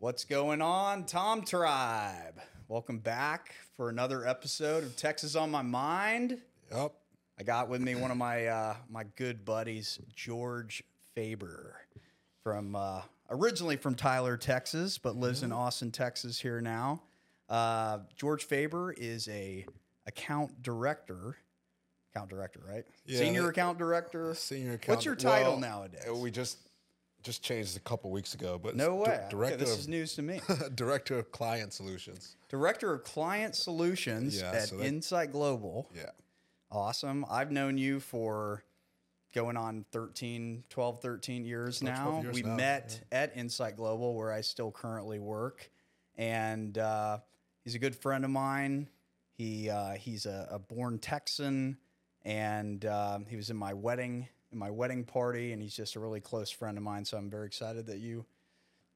[0.00, 2.40] What's going on, Tom Tribe?
[2.68, 6.40] Welcome back for another episode of Texas on My Mind.
[6.70, 6.92] Yep.
[7.36, 10.84] I got with me one of my uh, my good buddies, George
[11.16, 11.80] Faber,
[12.44, 17.02] from uh, originally from Tyler, Texas, but lives in Austin, Texas here now.
[17.48, 19.66] Uh, George Faber is a
[20.06, 21.38] account director,
[22.14, 22.84] account director, right?
[23.04, 24.32] Yeah, Senior account director.
[24.36, 24.98] Senior account.
[24.98, 26.08] What's your title well, nowadays?
[26.08, 26.67] We just
[27.22, 29.06] just changed a couple weeks ago, but no way.
[29.22, 30.40] di- director this of, is news to me.
[30.74, 32.36] director of client solutions.
[32.48, 35.90] Director of Client Solutions Yeah, at so that- Insight Global.
[35.94, 36.10] Yeah.
[36.70, 37.24] Awesome.
[37.30, 38.64] I've known you for
[39.34, 42.22] going on 13, 12, 13 years 12 now.
[42.22, 45.70] years we now, met at Insight Global, where I still currently work.
[46.16, 47.18] And uh,
[47.64, 48.88] he's a good friend of mine.
[49.36, 51.76] He uh, he's a, a born Texan,
[52.24, 56.00] and um, he was in my wedding in my wedding party, and he's just a
[56.00, 57.04] really close friend of mine.
[57.04, 58.24] So I'm very excited that you,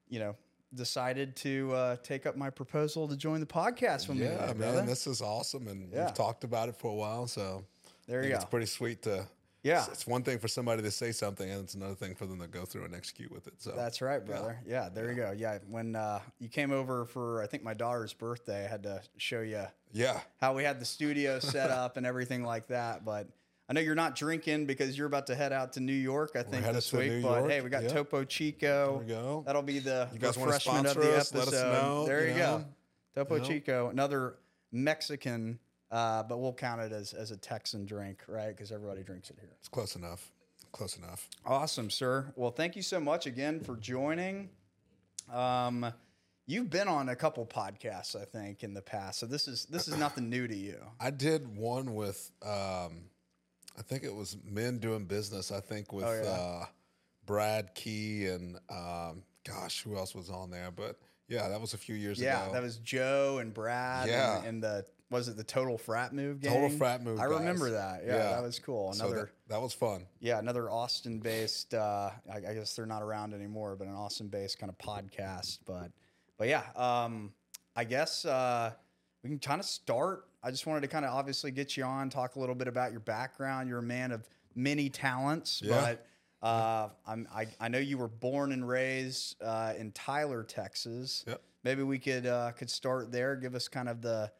[0.09, 0.37] you know,
[0.75, 4.25] decided to uh, take up my proposal to join the podcast with me.
[4.25, 4.83] Yeah, man, brother.
[4.83, 6.07] this is awesome, and Yeah.
[6.07, 7.27] we've talked about it for a while.
[7.27, 7.65] So
[8.07, 8.37] There you go.
[8.37, 9.27] It's pretty sweet to.
[9.63, 9.81] Yeah.
[9.85, 12.41] It's, it's one thing for somebody to say something, and it's another thing for them
[12.41, 13.55] to go through and execute with it.
[13.59, 14.59] So That's right, brother.
[14.67, 15.33] Yeah, there you go.
[15.37, 19.03] Yeah, when uh, you came over for I think my daughter's birthday, I had to
[19.19, 23.05] show you yeah, how we had the studio set up and everything like that.
[23.05, 23.29] But
[23.73, 26.33] I know you're not drinking because you're about to head out to New York.
[26.35, 27.23] I think this week.
[27.23, 27.51] But York.
[27.51, 27.89] hey, we got Yeah.
[27.89, 29.03] Topo Chico.
[29.07, 29.43] There we go.
[29.47, 31.35] That'll be the You guys refreshment of the us?
[31.35, 31.73] Episode.
[31.73, 32.59] know, there you you go.
[32.59, 32.65] know.
[33.15, 33.47] Topo You know.
[33.49, 34.35] Chico, another
[34.73, 35.59] Mexican,
[35.91, 38.49] uh, but we'll count it as as a Texan drink, right?
[38.55, 39.49] Because everybody drinks it here.
[39.59, 40.31] it's close enough.
[40.73, 41.31] Close enough.
[41.47, 42.31] Awesome, sir.
[42.37, 44.51] Well, thank you so much again for joining.
[45.33, 45.91] Um,
[46.47, 49.89] you've been on a couple podcasts, I think, in the past, so this is this
[49.89, 50.77] is nothing new to you.
[51.01, 53.05] I did one with, um,
[53.79, 55.51] I think it was Men Doing Business.
[55.51, 56.29] I think with Oh, yeah.
[56.31, 56.67] uh,
[57.27, 60.71] Brad Key and um, gosh, who else was on there?
[60.71, 60.99] But
[61.29, 62.47] yeah, that was a few years Yeah, ago.
[62.49, 64.09] Yeah, that was Joe and Brad.
[64.09, 64.39] Yeah.
[64.39, 66.53] and, and the was it the Total Frat Move gang?
[66.55, 67.39] Total Frat Move I guys.
[67.41, 68.03] remember that.
[68.07, 68.93] Yeah, that was cool.
[68.95, 69.31] So Another.
[69.49, 70.07] that, that was fun.
[70.21, 71.75] yeah, another Austin-based.
[71.75, 75.59] Uh, I, I guess they're not around anymore, but an Austin-based kind of podcast.
[75.67, 75.91] But,
[76.39, 77.33] but yeah, um,
[77.77, 78.73] I guess uh,
[79.23, 80.25] we can kind of start.
[80.43, 82.91] I just wanted to kind of obviously get you on, talk a little bit about
[82.91, 83.69] your background.
[83.69, 85.95] You're a man of many talents, Yeah.
[86.41, 91.25] but uh, I'm, I, I know you were born and raised uh, in Tyler, Texas.
[91.29, 91.41] Yep.
[91.65, 93.37] Maybe we could uh, could start there.
[93.37, 94.33] Give us kind of the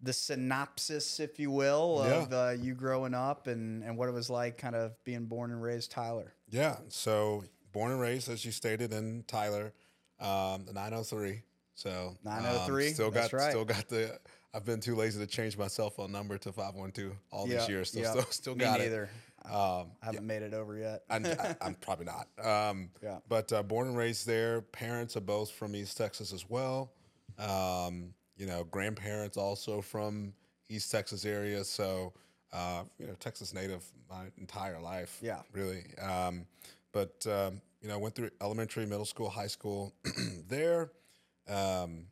[0.00, 4.28] the synopsis, if you will, of uh, you growing up and, and what it was
[4.30, 6.34] like kind of being born and raised Tyler.
[6.50, 6.76] Yeah.
[6.88, 9.72] So born and raised, as you stated, in Tyler,
[10.20, 11.42] um, the 903.
[11.74, 13.50] So um, 903, still that's got right.
[13.50, 14.18] still got the.
[14.54, 17.68] I've been too lazy to change my cell phone number to 512 all Yeah, these
[17.68, 17.88] years.
[17.88, 18.10] Still, yeah.
[18.12, 18.84] still, still Me got it.
[18.84, 19.10] neither.
[19.46, 21.02] Um, I haven't made it over yet.
[21.10, 22.28] I, I, I'm probably not.
[22.70, 23.18] Um, Yeah.
[23.28, 24.60] But uh, born and raised there.
[24.62, 26.92] Parents are both from East Texas as well.
[27.38, 30.32] Um, you know, grandparents also from
[30.68, 31.64] East Texas area.
[31.64, 32.12] So,
[32.52, 35.18] uh, you know, Texas native my entire life.
[35.20, 35.40] Yeah.
[35.52, 35.84] Really.
[36.00, 36.46] Um,
[36.92, 39.92] but, um, you know, went through elementary, middle school, high school
[40.48, 40.92] there.
[41.48, 42.06] Um,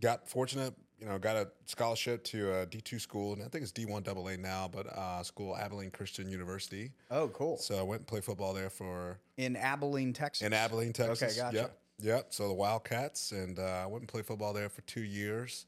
[0.00, 3.72] got fortunate, you know, got a scholarship to a D2 school, and I think it's
[3.72, 6.92] D1 AA now, but uh, school, Abilene Christian University.
[7.10, 7.56] oh, cool.
[7.56, 10.46] So I went and played football there for In Abilene, Texas.
[10.46, 11.22] in Abilene, Texas.
[11.22, 11.56] Okay, gotcha.
[11.56, 12.26] Yep, yep.
[12.30, 15.66] So the Wildcats, and uh, I went and played football there for two years.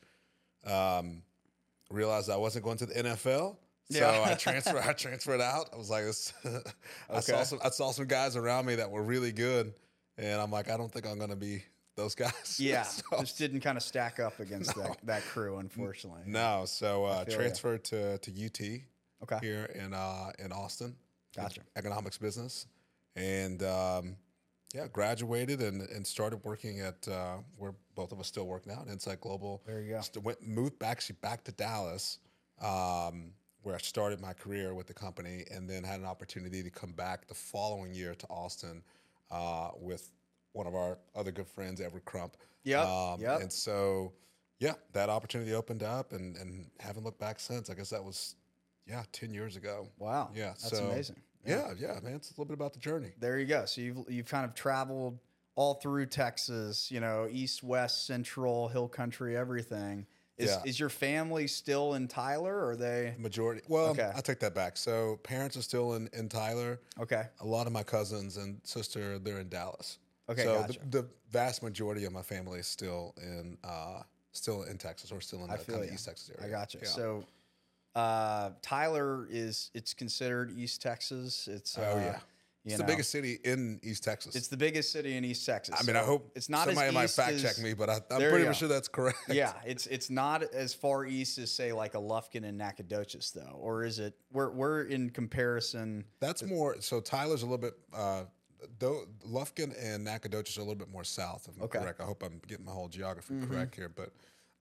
[0.66, 1.22] Um,
[1.90, 3.56] realized I wasn't going to the NFL,
[3.90, 4.24] so Yeah.
[4.26, 4.82] I transferred.
[4.86, 5.70] I transferred out.
[5.72, 6.32] I was like, this,
[7.10, 7.58] I saw some.
[7.64, 9.72] I saw some guys around me that were really good,
[10.18, 11.64] and I'm like, I don't think I'm going to be
[11.96, 12.56] those guys.
[12.58, 16.22] Yeah, So- just didn't kind of stack up against that, that crew, unfortunately.
[16.26, 16.64] no.
[16.66, 18.60] So uh, transferred to to UT
[19.22, 19.38] Okay.
[19.40, 20.96] here in uh, in Austin.
[21.34, 21.62] Gotcha.
[21.76, 22.66] economics business,
[23.16, 24.16] and um,
[24.74, 28.82] yeah, graduated and, and started working at uh, where both of us still work now
[28.82, 29.62] at Insight Global.
[29.66, 30.00] There you go.
[30.02, 32.18] St- went moved back actually back to Dallas,
[32.60, 33.32] um,
[33.62, 36.92] where I started my career with the company, and then had an opportunity to come
[36.92, 38.82] back the following year to Austin
[39.30, 40.10] uh, with
[40.52, 42.36] one of our other good friends, Everett Crump.
[42.64, 42.82] Yeah.
[42.82, 43.40] Um, yep.
[43.40, 44.12] And so,
[44.58, 47.70] yeah, that opportunity opened up, and and haven't looked back since.
[47.70, 48.36] I guess that was,
[48.86, 49.88] yeah, ten years ago.
[49.98, 50.30] Wow.
[50.34, 51.16] Yeah, That's so- amazing.
[51.44, 52.14] Yeah, yeah, man.
[52.14, 53.10] It's a little bit about the journey.
[53.18, 53.64] There you go.
[53.64, 55.18] So you've you've kind of traveled
[55.56, 60.06] all through Texas, you know, east, west, central, hill country, everything.
[60.38, 60.62] Is Yeah.
[60.64, 62.54] is your family still in Tyler?
[62.56, 63.62] Or are they Majority.
[63.66, 64.12] Well, Okay.
[64.14, 64.76] I take that back.
[64.76, 66.80] So parents are still in, in Tyler.
[67.00, 67.24] okay?
[67.40, 69.98] A lot of my cousins and sister, they're in Dallas.
[70.30, 70.78] Okay, So gotcha.
[70.88, 74.02] the, the vast majority of my family is still in uh,
[74.32, 75.92] still in Texas or still in the kind of.
[75.92, 76.48] East Texas area.
[76.48, 76.80] I got you.
[76.82, 76.88] Yeah.
[76.88, 77.24] So
[77.94, 81.48] uh, Tyler is it's considered East Texas.
[81.48, 82.18] It's Oh, uh, yeah.
[82.64, 82.86] You It's know?
[82.86, 84.36] the biggest city in East Texas.
[84.36, 85.74] It's the biggest city in East Texas.
[85.76, 88.20] I mean, I hope it's not somebody might fact as, check me, but I, I'm
[88.20, 88.66] pretty you much go.
[88.66, 89.18] sure that's correct.
[89.28, 93.56] Yeah, it's it's not as far east as say like a Lufkin and Nacogdoches though,
[93.58, 94.14] or is it?
[94.32, 96.04] We're we're in comparison.
[96.20, 96.76] That's more.
[96.80, 97.74] So Tyler's a little bit.
[97.92, 98.22] Uh,
[98.78, 101.48] though Lufkin and Nacogdoches are a little bit more south.
[101.48, 101.78] If I'm Okay.
[101.78, 103.52] correct, I hope I'm getting my whole geography Mm-hmm.
[103.52, 104.12] correct here, but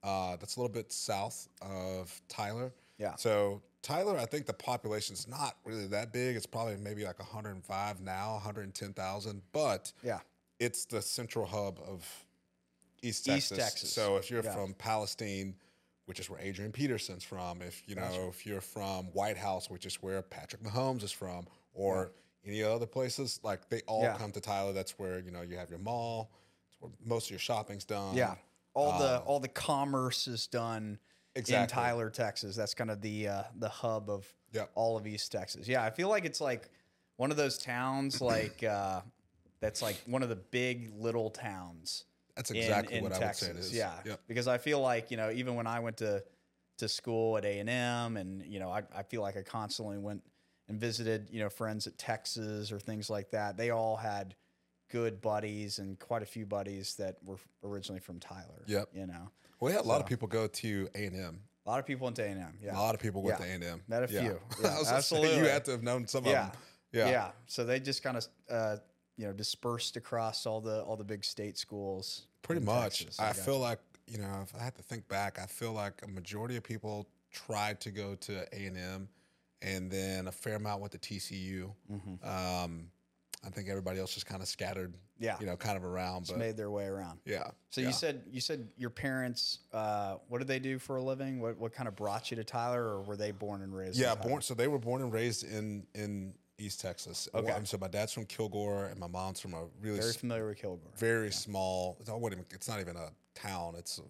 [0.02, 2.72] uh, that's a little bit south of Tyler.
[2.98, 3.14] Yeah.
[3.16, 6.36] So Tyler, I think the population's not really that big.
[6.36, 10.20] It's probably maybe like 105 now, 110,000, but Yeah,
[10.58, 12.06] it's the central hub of
[13.02, 13.58] East East Texas.
[13.58, 13.92] Texas.
[13.92, 14.54] So if you're Yeah.
[14.54, 15.56] from Palestine,
[16.06, 19.86] which is where Adrian Peterson's from, if you know, if you're from White House, which
[19.86, 22.12] is where Patrick Mahomes is from, or
[22.46, 24.16] any other places, like they all Yeah.
[24.16, 24.72] come to Tyler.
[24.72, 26.30] That's where you know you have your mall.
[26.68, 28.14] It's where most of your shopping's done.
[28.16, 28.34] yeah.
[28.74, 30.98] All the all the commerce is done
[31.34, 32.56] in Tyler, Texas.
[32.56, 34.70] That's kind of the uh, the hub of Yep.
[34.74, 35.66] all of East Texas.
[35.68, 36.68] Yeah, I feel like it's like
[37.16, 39.00] one of those towns like uh,
[39.60, 42.04] that's like one of the big little towns.
[42.36, 43.66] That's exactly in what I would say it Texas.
[43.66, 43.74] is.
[43.74, 44.20] Yeah, Yep.
[44.26, 46.24] because I feel like you know even when I went to
[46.78, 49.98] to school at A and M, and you know I, I feel like I constantly
[49.98, 50.22] went
[50.72, 53.56] and visited you know friends at Texas or things like that.
[53.56, 54.34] They all had
[54.90, 58.64] good buddies and quite a few buddies that were originally from Tyler.
[58.66, 58.88] Yep.
[58.94, 59.30] you know
[59.60, 61.40] We had a lot of people go to A and M.
[61.66, 62.54] a lot of people went to A and M.
[62.62, 63.44] Yeah, A lot of people went Yeah.
[63.46, 63.82] to A and M.
[63.86, 64.20] Met a few.
[64.62, 65.36] Yeah, I absolutely.
[65.36, 66.46] you had to have known some yeah.
[66.46, 66.60] of them.
[66.92, 67.10] Yeah.
[67.10, 67.30] yeah.
[67.46, 68.76] So they just kind of uh,
[69.18, 72.26] you know dispersed across all the all the big state schools.
[72.42, 73.00] Pretty much.
[73.00, 73.20] Texas.
[73.20, 73.40] I gotcha.
[73.42, 76.56] feel like you know, if I had to think back, I feel like a majority
[76.56, 79.08] of people tried to go to A and M,
[79.62, 81.70] and then a fair amount went to TCU.
[82.24, 82.88] Um,
[83.44, 84.90] I think everybody else just kind of scattered.
[84.92, 84.98] Mm-hmm.
[85.24, 85.36] Yeah.
[85.38, 86.22] you know, kind of around.
[86.22, 87.20] just But made their way around.
[87.24, 87.44] yeah.
[87.70, 87.86] So yeah.
[87.88, 89.60] you said you said your parents.
[89.72, 91.40] Uh, what did they do for a living?
[91.40, 93.98] What what kind of brought you to Tyler, or were they born and raised?
[93.98, 94.42] yeah, born.
[94.42, 97.28] So they were born and raised in in East Texas.
[97.34, 97.56] Okay.
[97.64, 100.90] So my dad's from Kilgore, and my mom's from a really Very familiar with Kilgore.
[100.96, 101.96] very small.
[102.00, 103.74] It's, I wouldn't even, it's not even a town.
[103.78, 104.00] It's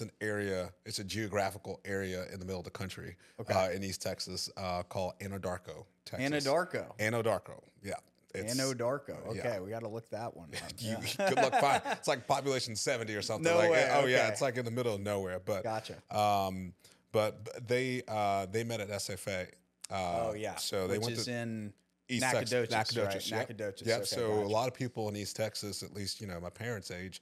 [0.00, 0.70] it's an area.
[0.86, 3.52] It's a geographical area in the middle of the country Okay.
[3.52, 6.46] uh, in East Texas uh, called Anadarko, Texas.
[6.46, 6.96] Anadarko.
[6.98, 7.60] Anadarko.
[7.82, 7.94] Yeah.
[8.34, 9.26] It's, Anadarko.
[9.28, 9.60] Okay, yeah.
[9.60, 10.72] we got to look that one up.
[10.78, 11.28] You, Yeah.
[11.30, 11.92] good luck finding.
[11.92, 13.50] It's like population seventy or something.
[13.50, 15.40] No like, way, Oh yeah, it's like in the middle of nowhere.
[15.44, 15.96] But Gotcha.
[16.16, 16.74] um,
[17.10, 19.48] but they uh, they met at SFA.
[19.90, 19.94] Uh,
[20.28, 20.56] Oh yeah.
[20.56, 21.72] So they Which went is to in
[22.08, 23.04] East Nacogdoches, Texas, right?
[23.06, 23.40] Nacogdoches, yep.
[23.40, 23.96] Nacogdoches, Yep.
[23.96, 26.90] okay, so a lot of people in East Texas, at least you know my parents'
[26.90, 27.20] age,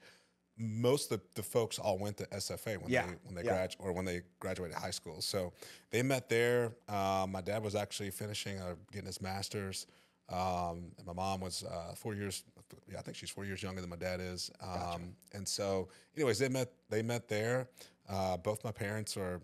[0.59, 3.51] most of the, folks all went to SFA when Yeah, they when they yeah.
[3.53, 5.21] grad or when they graduated high school.
[5.21, 5.53] So
[5.91, 6.73] they met there.
[6.89, 9.87] Um, my dad was actually finishing uh, getting his master's.
[10.29, 12.45] Um, my mom was uh, four years.
[12.91, 14.51] Yeah, I think she's four years younger than my dad is.
[14.61, 16.73] Um, And so, anyways, they met.
[16.91, 17.69] They met there.
[18.09, 19.41] Uh, both my parents are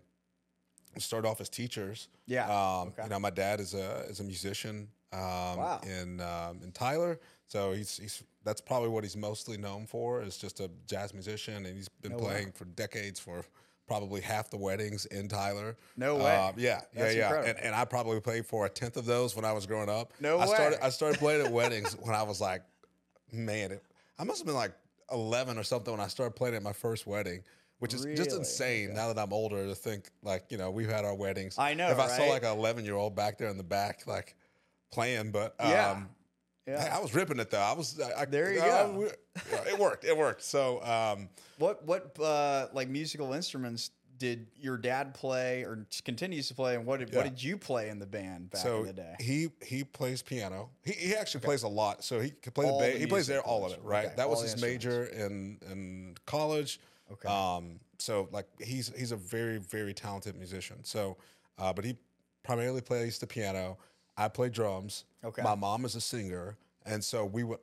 [0.98, 2.08] started off as teachers.
[2.26, 3.04] Yeah, Um, okay.
[3.04, 4.88] You know, my dad is a is a musician.
[5.12, 5.20] Um,
[5.58, 5.80] Wow.
[5.84, 10.36] In um, in Tyler, so he's he's that's probably what he's mostly known for is
[10.36, 12.24] just a jazz musician, and he's been No way.
[12.24, 13.44] playing for decades for
[13.86, 15.76] probably half the weddings in Tyler.
[15.96, 16.34] No way.
[16.34, 17.42] Um, yeah, That's yeah, yeah.
[17.50, 20.12] And, and I probably played for a tenth of those when I was growing up.
[20.20, 20.84] No I started.
[20.84, 22.62] I started playing at weddings when I was like,
[23.32, 23.82] man, it,
[24.18, 24.72] I must have been like
[25.10, 27.42] eleven or something when I started playing at my first wedding.
[27.80, 28.38] Which is just Really?
[28.38, 31.58] insane now that I'm older to think like you know we've had our weddings.
[31.58, 34.06] I know, If I saw like an 11 year old back there in the back
[34.06, 34.36] like
[34.92, 36.02] playing, but um, Yeah.
[36.66, 36.94] Yeah.
[36.96, 37.58] I was ripping it though.
[37.58, 39.08] I was I, I- There you I- go.
[39.66, 40.04] it worked.
[40.04, 40.42] It worked.
[40.42, 46.54] So um, What what uh, like musical instruments did your dad play or continues to
[46.54, 48.92] play, and what did what did you play in the band back so in the
[48.92, 49.16] day?
[49.18, 50.70] he he plays piano.
[50.84, 52.04] He, he actually plays a lot.
[52.04, 53.00] So he could play All the the bass.
[53.00, 53.80] He plays there all of it.
[53.82, 54.06] Right.
[54.06, 56.78] Okay, That was all the his major in in college.
[57.10, 57.28] Okay.
[57.28, 57.80] Um.
[57.98, 60.84] So like he's he's a very very talented musician.
[60.84, 61.16] So,
[61.58, 61.96] uh, but he
[62.44, 63.78] primarily plays the piano.
[64.24, 65.04] I play drums.
[65.24, 65.42] Okay.
[65.42, 67.58] My mom is a singer, and so we would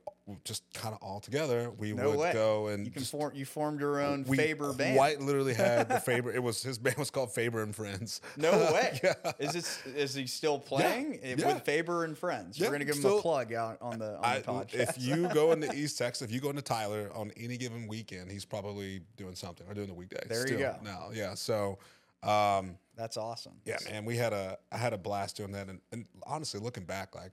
[0.45, 1.71] just kind of all together.
[1.71, 2.33] We No would way.
[2.33, 4.95] go and you can just form you formed your own Faber band.
[4.95, 6.31] quite literally had the Faber.
[6.31, 8.21] It was his band was called Faber and Friends.
[8.37, 8.99] No way.
[9.03, 9.13] yeah.
[9.39, 11.47] Is this is he still playing eh, yeah.
[11.53, 12.59] with Faber and Friends?
[12.59, 14.73] Yeah, We're gonna give him still- a plug out on the on I, the podcast.
[14.89, 18.29] if you go into East Texas, if you go into Tyler on any given weekend,
[18.31, 20.29] he's probably doing something or doing the weekdays.
[20.29, 20.75] There you go.
[20.83, 21.33] Now, yeah.
[21.33, 21.79] So,
[22.23, 23.61] um, That's awesome.
[23.65, 26.83] yeah, man, we had a I had a blast doing that, and, and honestly, looking
[26.83, 27.31] back, like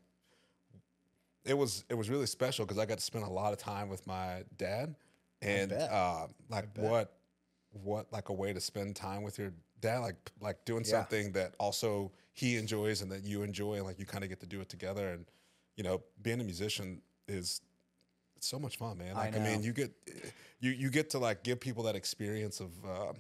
[1.45, 3.89] it was it was really special because I got to spend a lot of time
[3.89, 4.97] with my dad,
[5.43, 7.17] and uh, like what
[7.71, 10.91] what like a way to spend time with your dad, like like doing Yeah.
[10.93, 14.41] something that also he enjoys and that you enjoy, and like you kind of get
[14.41, 15.27] to do it together, and
[15.77, 17.61] you know, being a musician is
[18.37, 19.17] it's so much fun, man.
[19.17, 19.93] I Like I, mean, you get
[20.61, 23.13] you you get to like give people that experience of uh,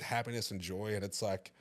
[0.00, 1.52] happiness and joy, and it's like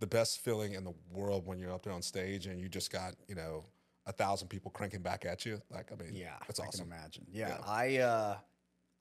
[0.00, 2.92] the best feeling in the world when you're up there on stage and you just
[2.92, 3.64] got you know
[4.06, 5.60] a thousand people cranking back at you.
[5.70, 6.86] Like, I mean, Yeah, that's I awesome.
[6.88, 7.26] can imagine.
[7.30, 7.58] Yeah, Yeah.
[7.66, 8.36] I uh,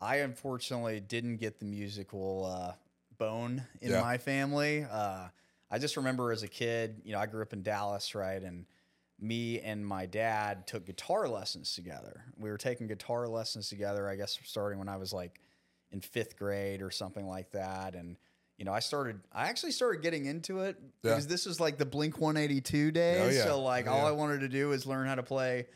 [0.02, 2.74] I unfortunately didn't get the musical uh,
[3.18, 4.02] bone in Yeah.
[4.02, 4.86] my family.
[4.90, 5.28] Uh,
[5.70, 8.66] I just remember as a kid, you know, I grew up in Dallas, right, and
[9.20, 12.24] me and my dad took guitar lessons together.
[12.38, 15.40] We were taking guitar lessons together, I guess, starting when I was like
[15.92, 18.18] in fifth grade or something like that, and.
[18.58, 19.20] You know, I started.
[19.32, 21.12] I actually started getting into it Yeah.
[21.12, 23.22] because this was like the Blink One Eighty Two days.
[23.22, 23.44] Oh, yeah.
[23.46, 24.08] So like, Oh, all yeah.
[24.08, 25.68] I wanted to do is learn how to play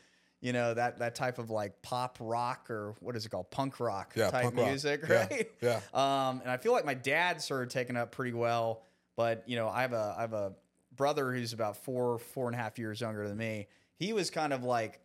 [0.44, 3.80] you know that that type of like pop rock or what is it called punk
[3.80, 5.80] rock type punk music Yeah, right yeah.
[5.94, 8.82] um and i feel like my dad started taking up pretty well
[9.16, 10.54] but you know i have a i have a
[10.96, 14.52] brother who's about four four and a half years younger than me he was kind
[14.52, 15.00] of like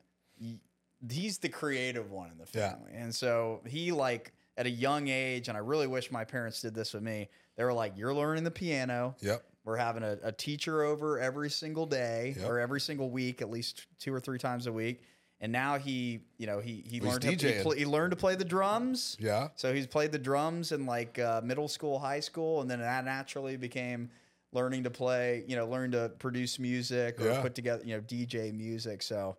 [1.11, 5.49] he's the creative one in the family and so he like at a young age
[5.49, 8.45] and i really wish my parents did this with me they were like you're learning
[8.45, 9.43] the piano Yep.
[9.65, 12.49] we're having a, a teacher over every single day Yep.
[12.49, 15.03] or every single week, at least two or three times a week.
[15.41, 18.17] And now he, you know, he he He's learned to, he, pl- he learned to
[18.17, 19.19] play the drums.
[19.21, 19.49] Yeah.
[19.57, 23.05] So he's played the drums in like uh, middle school, high school, and then that
[23.05, 24.09] naturally became
[24.53, 27.43] learning to play, you know, learn to produce music or Yeah.
[27.43, 29.03] put together, you know, DJ music.
[29.03, 29.37] So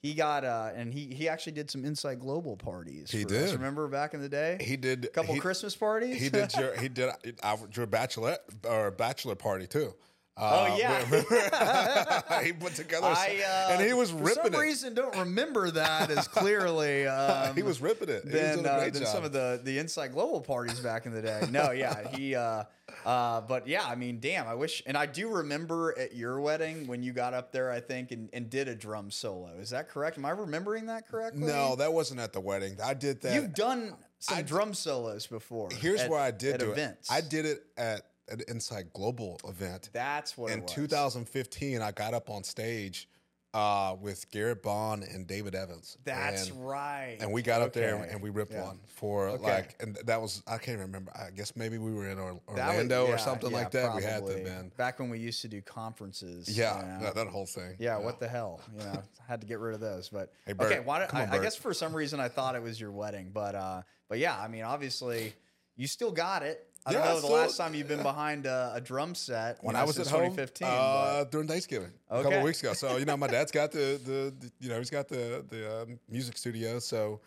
[0.00, 3.10] he got uh and he he actually did some Insight Global parties.
[3.10, 3.50] He for us.
[3.50, 3.52] did.
[3.52, 4.58] Remember back in the day?
[4.60, 6.20] He did a couple he, Christmas parties.
[6.20, 7.10] He did your he did
[7.42, 9.94] our, your bachelor or bachelor party too.
[10.36, 12.42] Oh Uh, yeah.
[12.42, 14.56] he put together, I uh, and he was for some it.
[14.58, 17.06] reason don't remember that as clearly.
[17.20, 18.22] Um, he was ripping it.
[18.24, 21.20] He was than, uh, than some of the the Insight Global parties back in the
[21.22, 21.42] day.
[21.50, 22.34] No, yeah, he.
[22.34, 22.64] Uh,
[23.04, 26.86] uh, but yeah, I mean, damn, I wish, and I do remember at your wedding
[26.86, 29.50] when you got up there, I think, and, and did a drum solo.
[29.60, 30.18] Is that correct?
[30.18, 31.42] Am I remembering that correctly?
[31.46, 32.76] no, that wasn't at the wedding.
[32.82, 33.34] I did that.
[33.34, 35.68] you've done some I- drum solos before.
[35.78, 37.10] Here's at- where I did at do events.
[37.10, 37.14] it.
[37.14, 40.72] I did it at an Insight Global event That's what in it was.
[40.72, 41.82] 2015.
[41.82, 43.08] I got up on stage
[43.52, 45.98] uh, with Garrett Bond and David Evans.
[46.04, 47.16] That's and, right.
[47.20, 48.62] And we got up there and we ripped Yeah.
[48.66, 49.42] one for Okay.
[49.42, 51.10] like, and that was I can't remember.
[51.16, 53.70] I guess maybe we were in Or- That was- Orlando yeah, or something yeah, like
[53.72, 53.96] that.
[53.96, 54.34] We had to probably.
[54.36, 54.72] have been.
[54.76, 56.48] back when we used to do conferences.
[56.48, 57.12] Yeah, you know.
[57.12, 57.74] that, whole thing.
[57.80, 58.60] Yeah, what the hell?
[58.72, 60.08] You know, had to get rid of those.
[60.10, 62.54] But Hey, Bert, okay, why don't, on, I, I guess for some reason I thought
[62.54, 65.34] it was your wedding, but uh, but yeah, I mean, obviously
[65.74, 66.68] you still got it.
[66.86, 69.62] I don't Yeah, know the still- last time you've been behind a, a drum set
[69.62, 70.66] when know, I was at home 2015.
[70.66, 72.72] uh, during Thanksgiving a couple of weeks ago.
[72.72, 75.82] So you know, my dad's got the, the, the you know he's got the the
[75.82, 76.78] um, music studio.
[76.78, 77.20] So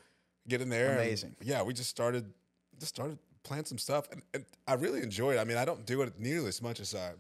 [0.48, 0.92] get in there.
[0.92, 1.36] and, Amazing.
[1.42, 2.26] yeah, we just started
[2.80, 5.40] just started playing some stuff, and, and I really enjoy it.
[5.40, 7.12] I mean, I don't do it nearly as much as I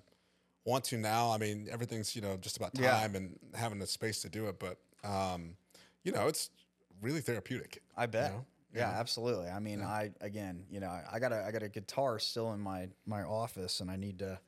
[0.66, 1.30] want to now.
[1.32, 2.92] I mean, everything's you know just about Yeah.
[3.00, 4.58] time and having the space to do it.
[4.60, 5.56] But um,
[6.04, 6.50] you know, it's
[7.02, 7.84] really therapeutic.
[7.96, 8.32] I bet.
[8.32, 8.46] know?
[8.74, 9.50] Yeah, absolutely.
[9.50, 12.60] I mean, I again, you know, I got a I got a guitar still in
[12.60, 14.40] my my office, and I need to,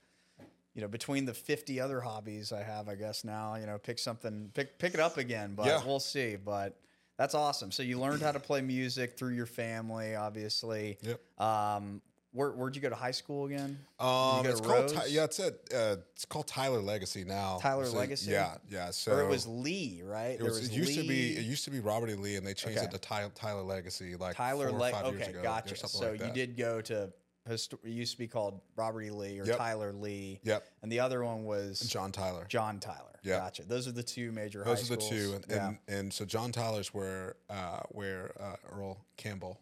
[0.73, 3.99] you know, between the fifty other hobbies I have, I guess now, you know, pick
[3.99, 5.53] something, pick pick it up again.
[5.55, 5.85] But Yeah.
[5.85, 6.35] we'll see.
[6.35, 6.79] But
[7.17, 7.71] that's awesome.
[7.71, 10.97] So you learned how to play music through your family, obviously.
[11.01, 11.21] Yep.
[11.39, 12.01] Um,
[12.35, 13.79] where where'd you go to high school again?
[13.99, 17.57] Um, it's called Ty- yeah, it's at uh, it's called Tyler Legacy now.
[17.61, 18.31] Tyler So, Legacy?
[18.31, 18.91] Yeah, yeah.
[18.91, 20.37] So or it was Lee, right?
[20.39, 22.13] It, was, it used to be it used to be Robert E.
[22.15, 22.85] Lee, and they changed Okay.
[22.87, 25.43] it to Ty, Tyler Legacy like Tyler four or Le- five years Okay, ago, or
[25.43, 25.75] gotcha.
[25.87, 27.11] So like you did go to.
[27.49, 29.09] histo- It used to be called Robert E.
[29.11, 29.57] Lee or Yep.
[29.57, 30.39] Tyler Lee.
[30.43, 32.45] Yep, And the other one was John Tyler.
[32.49, 33.11] John Tyler.
[33.23, 33.37] Yeah.
[33.39, 33.63] Gotcha.
[33.63, 35.09] Those are the two major Those are the schools.
[35.09, 35.67] two, and yeah.
[35.67, 39.59] and, and so John Tyler's where uh, where uh, Earl Campbell.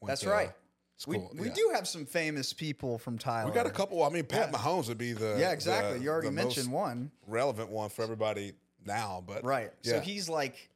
[0.00, 0.50] Went That's to right.
[1.06, 1.32] We, School.
[1.36, 1.54] we yeah.
[1.54, 3.48] do have some famous people from Tyler.
[3.50, 4.02] We got a couple.
[4.04, 4.58] I mean, Pat Yeah.
[4.58, 5.98] Mahomes would be the Yeah, exactly.
[5.98, 7.10] the- you already mentioned one.
[7.26, 8.52] relevant one for everybody
[8.84, 9.22] now.
[9.26, 9.72] But Right.
[9.82, 10.68] So he's like,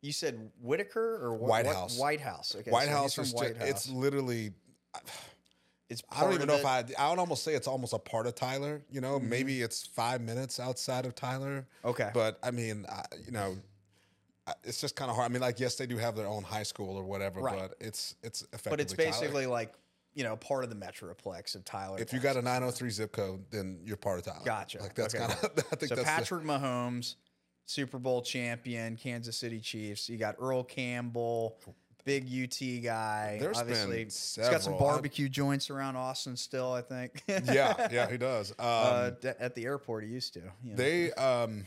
[0.00, 1.98] you said Whitaker or what, White what- House.
[1.98, 2.54] White House.
[2.54, 2.70] Okay.
[2.70, 3.68] White so House from is White House.
[3.68, 4.52] it's literally
[5.90, 6.64] It's I don't even of know if.
[6.64, 6.84] I.
[6.98, 8.80] I would almost say it's almost a part of Tyler.
[8.90, 9.28] You know, Mm-hmm.
[9.28, 11.66] maybe it's five minutes outside of Tyler.
[11.84, 12.10] Okay.
[12.14, 13.62] But I mean, I, you know, I-
[14.62, 15.30] it's just kind of hard.
[15.30, 17.58] I mean, like, yes, they do have their own high school or whatever, Right.
[17.58, 18.70] but it's it's effectively.
[18.70, 19.10] but it's Tyler.
[19.10, 19.72] basically like,
[20.14, 21.98] you know, part of the metroplex of Tyler.
[21.98, 24.44] if you got a 903 zip code, then you're part of Tyler.
[24.44, 24.80] Gotcha.
[24.80, 25.64] Like that's Okay, kind of.
[25.72, 27.14] I think so that's the- Patrick Mahomes,
[27.66, 30.08] Super Bowl champion, Kansas City Chiefs.
[30.08, 31.58] You got Earl Campbell,
[32.04, 33.38] big UT guy.
[33.40, 34.78] There's been Obviously, he's got some several.
[34.78, 36.70] Barbecue joints around Austin still.
[36.74, 37.22] I think.
[37.26, 38.50] yeah, yeah, he does.
[38.52, 40.40] Um, uh, d- at the airport, he used to.
[40.62, 40.76] you know.
[40.76, 41.64] They, um,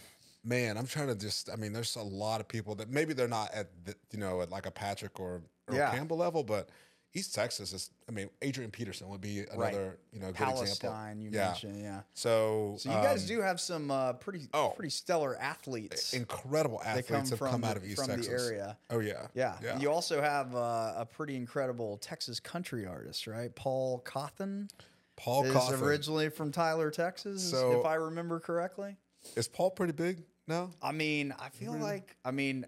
[0.48, 1.50] man, I'm trying to just.
[1.52, 4.42] I mean, there's a lot of people that maybe they're not at the, you know
[4.42, 5.92] at like a Patrick or, or Yeah.
[5.92, 6.70] Campbell level, but
[7.14, 7.90] East Texas is.
[8.08, 10.56] I mean, Adrian Peterson would be another you know good example.
[10.66, 11.48] Palestine, you Yeah.
[11.48, 12.02] mentioned, yeah.
[12.14, 14.70] So, So you guys um, do have some uh, pretty oh.
[14.76, 18.28] pretty stellar athletes incredible athletes come have from come out of East from Texas.
[18.28, 18.78] the area.
[18.90, 19.56] Oh yeah, Yeah.
[19.64, 19.80] yeah.
[19.80, 23.54] You also have uh, a pretty incredible Texas country artist, right?
[23.56, 24.70] Paul Cauthen
[25.18, 25.82] Paul is Cauthen.
[25.82, 28.96] originally from Tyler, Texas, So- if I remember correctly.
[29.36, 30.24] is Paul pretty big?
[30.48, 30.72] No.
[30.82, 32.66] I mean, I feel like I mean,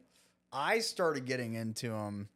[0.51, 2.27] I started getting into them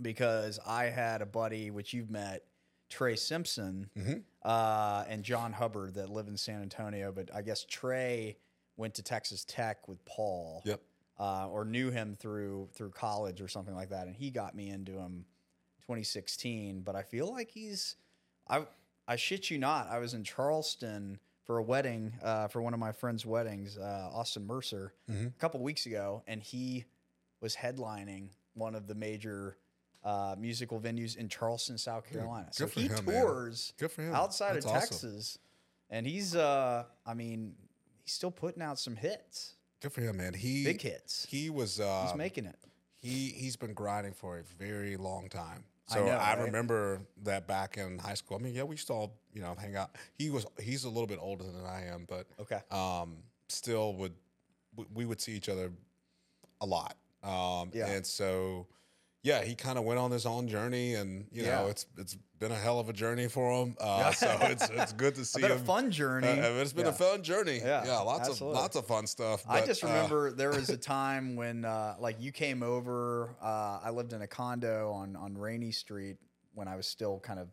[0.00, 2.42] because I had a buddy which you've met,
[2.90, 4.14] Trey Simpson, Mm-hmm.
[4.42, 7.12] uh, and John Hubbard that live in San Antonio.
[7.12, 8.36] But I guess Trey
[8.76, 10.80] went to Texas Tech with Paul, Yep.
[11.20, 14.70] uh, or knew him through through college or something like that, and he got me
[14.70, 15.24] into him
[15.82, 16.80] 2016.
[16.80, 17.96] But I feel like he's
[18.48, 18.66] I
[19.06, 19.88] I shit you not.
[19.88, 24.10] I was in Charleston for a wedding uh, for one of my friends' weddings, uh,
[24.12, 25.28] Austin Mercer, Mhm.
[25.28, 26.84] a couple weeks ago, and he
[27.40, 29.56] was headlining one of the major
[30.02, 32.48] uh, musical venues in Charleston, South Carolina.
[32.52, 34.14] so he him, tours Good for him.
[34.14, 34.80] outside That's of awesome.
[34.90, 35.38] Texas,
[35.88, 37.56] and he's uh, I mean,
[38.02, 40.34] he's still putting out some hits, Good for him, man.
[40.34, 41.24] He big hits.
[41.26, 41.80] He was.
[41.80, 42.56] Uh, He's making it.
[42.96, 45.64] he he's been grinding for a very long time.
[45.90, 46.38] I So I, know, right?
[46.46, 48.38] remember that back in high school.
[48.38, 49.90] I mean, yeah, we used to all you know hang out.
[50.18, 52.60] He was he's a little bit older than I am, but Okay.
[52.70, 54.14] um, still would
[54.76, 55.72] we- we would see each other
[56.60, 56.96] a lot.
[57.22, 57.86] Um, Yeah.
[57.88, 58.66] and so
[59.24, 62.52] yeah, he kind of went on his own journey, and you know it's it's been
[62.52, 63.74] a hell of a journey for him.
[63.80, 66.28] Uh, so it's it's good to I see bet a fun journey.
[66.28, 66.90] Uh, it's been Yeah.
[66.92, 67.58] a fun journey.
[67.58, 68.58] Yeah, Yeah, lots absolutely.
[68.58, 69.42] of lots of fun stuff.
[69.48, 73.34] I but, just uh, remember there was a time when, uh, like, you came over.
[73.42, 76.18] Uh, I lived in a condo on on Rainey Street
[76.52, 77.48] when I was still kind of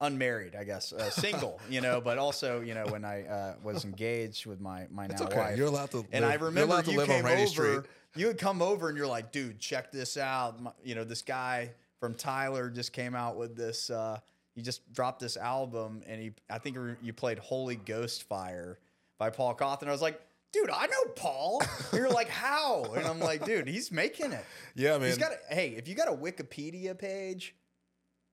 [0.00, 3.84] unmarried, I guess, uh, single, you know, but also, you know, when I uh, was
[3.84, 5.36] engaged with my my it's now okay.
[5.38, 5.58] wife.
[5.58, 6.06] You're allowed to.
[6.12, 7.46] and live, I you're remember allowed to you live came over.
[7.46, 7.80] Street.
[8.14, 10.62] You would come over and you're like, dude, check this out.
[10.62, 13.90] My- you know, this guy from Tyler just came out with this.
[13.90, 14.18] Uh,
[14.54, 18.78] he just dropped this album, and he, I think you played "Holy Ghost Fire"
[19.18, 19.88] by Paul Cauthen.
[19.88, 20.20] I was like,
[20.52, 21.62] dude, I know Paul.
[21.92, 22.84] And you're like, how?
[22.94, 24.44] And I'm like, dude, he's making it.
[24.74, 25.08] Yeah, man.
[25.08, 27.54] He's got a, hey, if you got a Wikipedia page,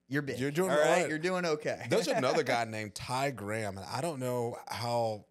[0.07, 0.39] you're big.
[0.39, 1.01] You're doing all right.
[1.01, 1.09] right.
[1.09, 1.85] You're doing okay.
[1.89, 5.25] There's another guy named Ty Graham, and I don't know how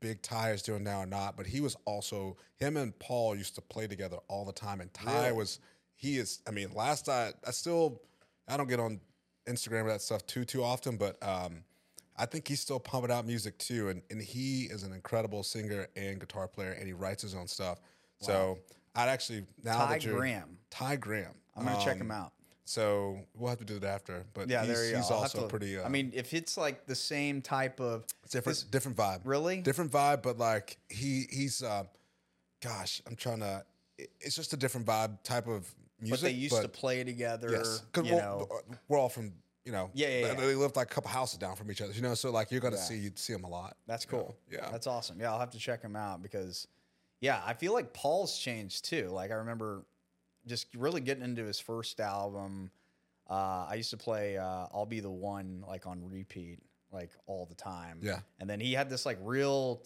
[0.00, 3.54] big Ty is doing now or not, but he was also him and Paul used
[3.56, 5.32] to play together all the time, and Ty Really?
[5.32, 5.60] was
[5.96, 6.40] he is.
[6.46, 8.00] I mean, last I I still
[8.46, 9.00] I don't get on
[9.46, 11.64] Instagram or that stuff too too often, but um,
[12.16, 15.88] I think he's still pumping out music too, and and he is an incredible singer
[15.96, 17.80] and guitar player, and he writes his own stuff.
[18.20, 18.58] So
[18.94, 20.58] I'd actually now Ty that you're Graham.
[20.70, 22.32] Ty Graham, I'm gonna check Um, him out.
[22.68, 24.96] So we'll have to do that after, but Yeah, he's, there you go.
[24.98, 25.78] he's also to- pretty.
[25.78, 29.20] Uh, I mean, if it's like the same type of it's different, different vibe.
[29.24, 29.62] Really?
[29.62, 31.84] different vibe, but like he he's, uh,
[32.62, 33.64] gosh, I'm trying to.
[34.20, 35.66] It's just a different vibe type of
[35.98, 36.20] music.
[36.20, 37.48] but they used to play together.
[37.50, 38.46] yes, because you we're, know,
[38.88, 39.32] we're all from
[39.64, 39.88] you know.
[39.94, 40.34] Yeah, yeah, They, yeah.
[40.48, 42.12] they lived like a couple houses down from each other, you know.
[42.12, 42.82] So like you're gonna Yeah.
[42.82, 43.78] see you see them a lot.
[43.86, 44.24] that's you know?
[44.24, 44.36] cool.
[44.52, 45.18] Yeah, that's awesome.
[45.18, 46.68] Yeah, I'll have to check him out because,
[47.22, 49.08] yeah, I feel like Paul's changed too.
[49.08, 49.86] Like I remember
[50.48, 52.70] just really getting into his first album.
[53.28, 56.58] Uh, I used to play uh, "I'll Be the One" like on repeat,
[56.92, 57.98] like all the time.
[58.02, 58.20] Yeah.
[58.40, 59.82] and then he had this like real,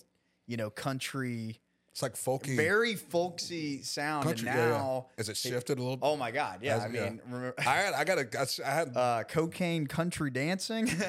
[0.46, 1.59] you know, country,
[1.90, 2.57] it's like folky.
[2.57, 4.48] very folksy sound, country.
[4.48, 4.79] and yeah, yeah.
[4.79, 5.98] now, Is it shifted a little?
[6.03, 6.79] oh my god, yeah.
[6.79, 7.05] I yeah.
[7.05, 10.88] mean, remember, I had I got a I had uh, cocaine country dancing.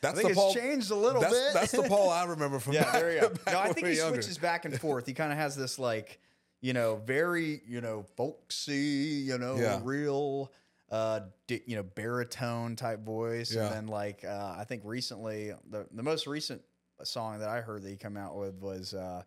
[0.00, 0.54] That's the it's Paul.
[0.54, 1.54] changed a little that's, bit.
[1.54, 2.74] that's the Paul I remember from.
[2.74, 3.32] Yeah, back, there you go.
[3.52, 4.22] No, I think he younger.
[4.22, 5.06] switches back and forth.
[5.06, 6.20] He kind of has this like,
[6.60, 9.80] you know, very, you know, folksy, you know, Yeah.
[9.82, 10.52] real,
[10.90, 13.52] uh, di- you know, baritone type voice.
[13.54, 13.66] Yeah.
[13.66, 16.62] And then like, uh, I think recently, the the most recent
[17.04, 19.22] song that I heard that he come out with was, uh,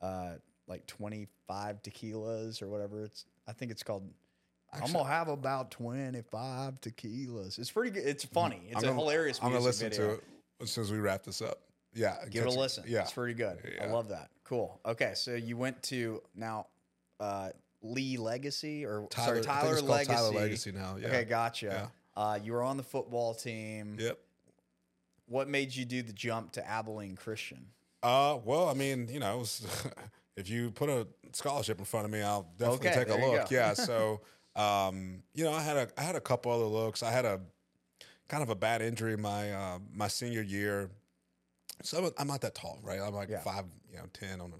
[0.00, 0.34] uh,
[0.66, 3.04] like twenty five tequilas or whatever.
[3.04, 4.08] It's I think it's called.
[4.72, 7.58] I'm gonna have about twenty five tequilas.
[7.58, 8.06] It's pretty good.
[8.06, 8.62] It's funny.
[8.68, 9.38] It's I'm a gonna- hilarious.
[9.42, 10.06] I'm gonna listen video.
[10.08, 10.24] to it
[10.60, 11.60] as soon as we wrap this up.
[11.92, 12.84] Yeah, Give it a listen.
[12.86, 13.58] Yeah, It's pretty good.
[13.82, 14.30] I love that.
[14.50, 14.80] Cool.
[14.84, 16.66] Okay, so you went to now
[17.20, 17.50] uh,
[17.82, 20.12] Lee Legacy or Tyler, sorry Tyler Legacy.
[20.12, 20.96] Tyler Legacy now.
[21.00, 21.06] Yeah.
[21.06, 21.92] Okay, gotcha.
[22.16, 23.96] Uh, you were on the football team.
[24.00, 24.18] Yep.
[25.26, 27.64] What made you do the jump to Abilene Christian?
[28.02, 29.64] Uh, well, I mean, you know, it was,
[30.36, 33.52] if you put a scholarship in front of me, I'll definitely Okay, take a look.
[33.52, 33.74] Yeah.
[33.74, 34.20] So,
[34.56, 37.04] um, you know, I had a I had a couple other looks.
[37.04, 37.38] I had a
[38.26, 40.90] kind of a bad injury my uh, my senior year.
[41.82, 43.00] So I'm- I'm not that tall, right?
[43.00, 43.40] I'm like Yeah.
[43.40, 44.56] five, you know, ten on a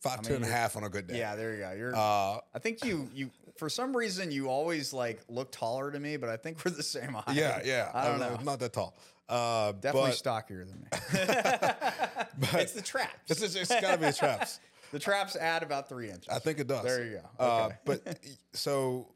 [0.00, 1.18] five, I mean, and a you're- half on a good day.
[1.18, 1.72] Yeah, there you go.
[1.72, 1.94] You're.
[1.96, 6.16] Uh, I think you you for some reason you always like look taller to me,
[6.16, 7.36] but I think we're the same height.
[7.36, 7.90] yeah, yeah.
[7.92, 8.40] I don't I'm know.
[8.42, 8.94] Not that tall.
[9.28, 10.86] Uh, Definitely but stockier than me.
[12.60, 13.12] it's the traps.
[13.28, 14.58] it's, it's, it's got to be the traps.
[14.92, 16.28] the traps add about three inches.
[16.28, 16.82] I think it does.
[16.84, 17.44] There you go.
[17.44, 17.76] Uh, Okay.
[17.84, 18.18] but
[18.52, 19.06] so,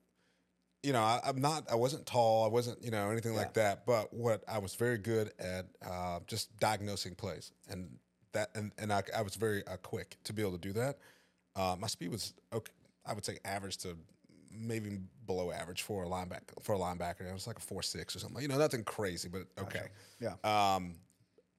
[0.85, 1.71] you know, I, I'm not.
[1.71, 2.45] I wasn't tall.
[2.45, 3.87] I wasn't, you know, anything like that.
[3.87, 7.89] But what I was very good at, uh, just diagnosing plays, and
[8.33, 10.99] that, and and I, I was very uh, quick to be able to do that.
[11.57, 12.73] Uh, my speed was, okay,
[13.07, 13.97] I would say, average to
[14.53, 16.63] maybe below average for a linebacker.
[16.63, 18.43] For a linebacker, it was like a four six or something.
[18.43, 19.87] You know, nothing crazy, but okay.
[20.21, 20.35] Yeah.
[20.45, 20.97] Um,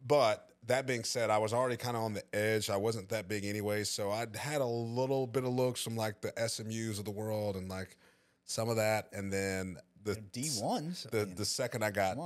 [0.05, 2.69] but that being said, I was already kind of on the edge.
[2.69, 6.21] I wasn't that big anyway, so I had a little bit of looks from like
[6.21, 7.97] the SMU's of the world and like
[8.45, 11.05] some of that, and then the D ones.
[11.11, 12.17] the the second I got.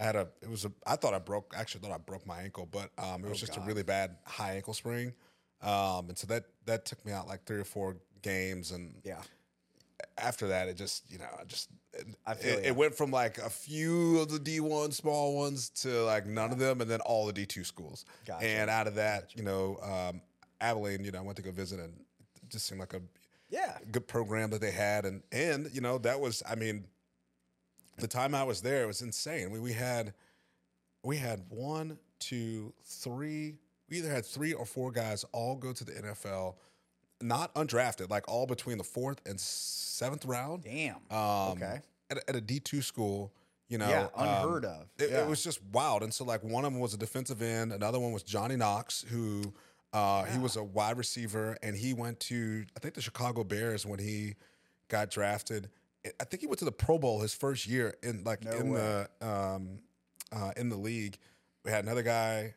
[0.00, 2.40] I had a it was a I thought I broke actually thought I broke my
[2.42, 5.12] ankle, but um, it was just a really bad high ankle sprain,
[5.62, 9.20] um, and so that that took me out like three or four games, and Yeah.
[10.18, 12.68] after that it just you know I just it, I feel it, ya.
[12.70, 16.50] it went from like a few of the D one small ones to like none
[16.50, 18.44] of them, and then all the D two schools, Gotcha.
[18.46, 20.20] and out of that you know um,
[20.60, 21.94] Abilene, you know I went to go visit and
[22.42, 23.00] it just seemed like a
[23.54, 23.78] Yeah.
[23.92, 26.86] good program that they had, and and you know that was I mean,
[27.98, 29.50] the time I was there it was insane.
[29.50, 30.12] We we had
[31.02, 33.56] we had one, two, three.
[33.88, 36.54] We either had three or four guys all go to the NFL,
[37.20, 40.64] not undrafted, like all between the fourth and seventh round.
[40.64, 40.96] Damn.
[41.10, 41.80] Um, Okay.
[42.10, 43.32] At, at a D two school,
[43.68, 44.08] you know, yeah.
[44.14, 44.86] um, Unheard of.
[44.98, 45.22] it, yeah.
[45.22, 46.02] it was just wild.
[46.02, 47.72] And so, like, one of them was a defensive end.
[47.72, 49.54] Another one was Johnny Knox, who
[49.94, 53.86] uh, he was a wide receiver, and he went to I think the Chicago Bears
[53.86, 54.34] when he
[54.88, 55.70] got drafted.
[56.20, 58.70] I think he went to the Pro Bowl his first year in like No in
[58.70, 58.80] way.
[59.20, 59.78] the um,
[60.32, 61.16] uh, in the league.
[61.64, 62.54] We had another guy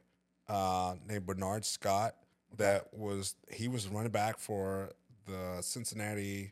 [0.49, 2.15] uh, named Bernard Scott
[2.57, 4.89] that was he was running back for
[5.27, 6.51] the Cincinnati,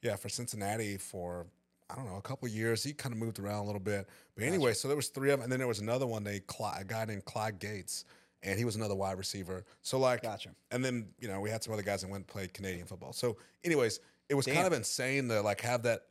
[0.00, 1.46] yeah, for Cincinnati for
[1.90, 2.82] I don't know a couple of years.
[2.82, 5.38] He kind of moved around a little bit, but anyway, so there was three of
[5.38, 8.04] them, and then there was another one They a guy named Clyde Gates,
[8.44, 9.64] and he was another wide receiver.
[9.82, 10.50] So like, Gotcha.
[10.70, 13.12] and then you know we had some other guys that went and played Canadian football.
[13.12, 16.02] So, anyways, it was kind of insane to like have that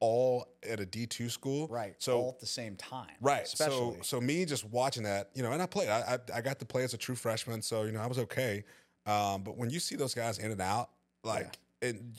[0.00, 1.94] all at a D two school, right.
[1.98, 3.10] So all at the same time.
[3.20, 3.44] Right.
[3.44, 3.96] Especially.
[3.96, 5.88] So so me just watching that, you know, and I played.
[5.88, 8.18] I I, I got to play as a true freshman, so you know I was
[8.18, 8.64] okay.
[9.06, 10.90] Um, but when you see those guys in and out,
[11.24, 12.14] like, and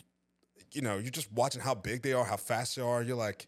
[0.72, 3.02] you know, you're just watching how big they are, how fast they are.
[3.02, 3.48] You're like,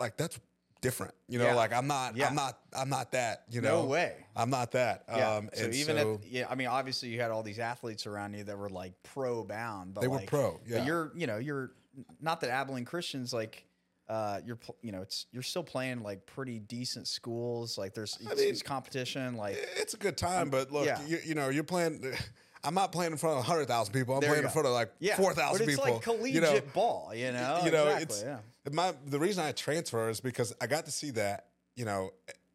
[0.00, 0.38] like that's
[0.82, 1.14] different.
[1.28, 1.54] You know, Yeah.
[1.54, 2.28] like I'm not, Yeah.
[2.28, 3.44] I'm not, I'm not that.
[3.48, 4.14] You know, No way.
[4.36, 5.04] I'm not that.
[5.08, 5.36] Yeah.
[5.36, 8.34] Um, so even so, if yeah, I mean, obviously you had all these athletes around
[8.34, 10.78] you that were like pro bound, but They were pro, yeah.
[10.78, 11.72] But you're, you know, you're
[12.20, 13.64] not that Abilene Christians like.
[14.08, 18.40] Uh, you're you know it's you're still playing like pretty decent schools like there's it's,
[18.40, 21.00] mean, it's competition like it's a good time, but look, yeah.
[21.06, 22.12] you, you know, you're playing.
[22.64, 24.14] I'm not playing in front of hundred thousand people.
[24.14, 26.40] I'm There playing in front of like yeah four thousand people it's like collegiate you
[26.40, 28.38] know, ball you know you know, exactly, it's yeah.
[28.70, 32.12] My the reason I transfer is because I got to see that, you know,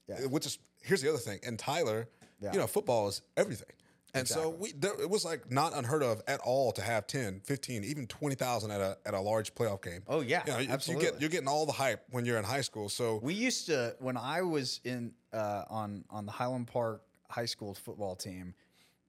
[0.07, 0.25] Yeah.
[0.27, 1.39] which is here's the other thing.
[1.43, 2.07] In Tyler,
[2.39, 2.53] Yeah.
[2.53, 3.67] you know, football is everything.
[4.13, 7.41] And so we there, it was like not unheard of at all to have 10,
[7.41, 10.01] 15, even 20,000 at a at a large playoff game.
[10.07, 11.05] Oh, yeah, You know, you- you absolutely.
[11.11, 12.87] get you're getting all the hype when you're in high school.
[12.89, 17.45] So We used to when I was in uh, on on the Highland Park High
[17.45, 18.55] School football team.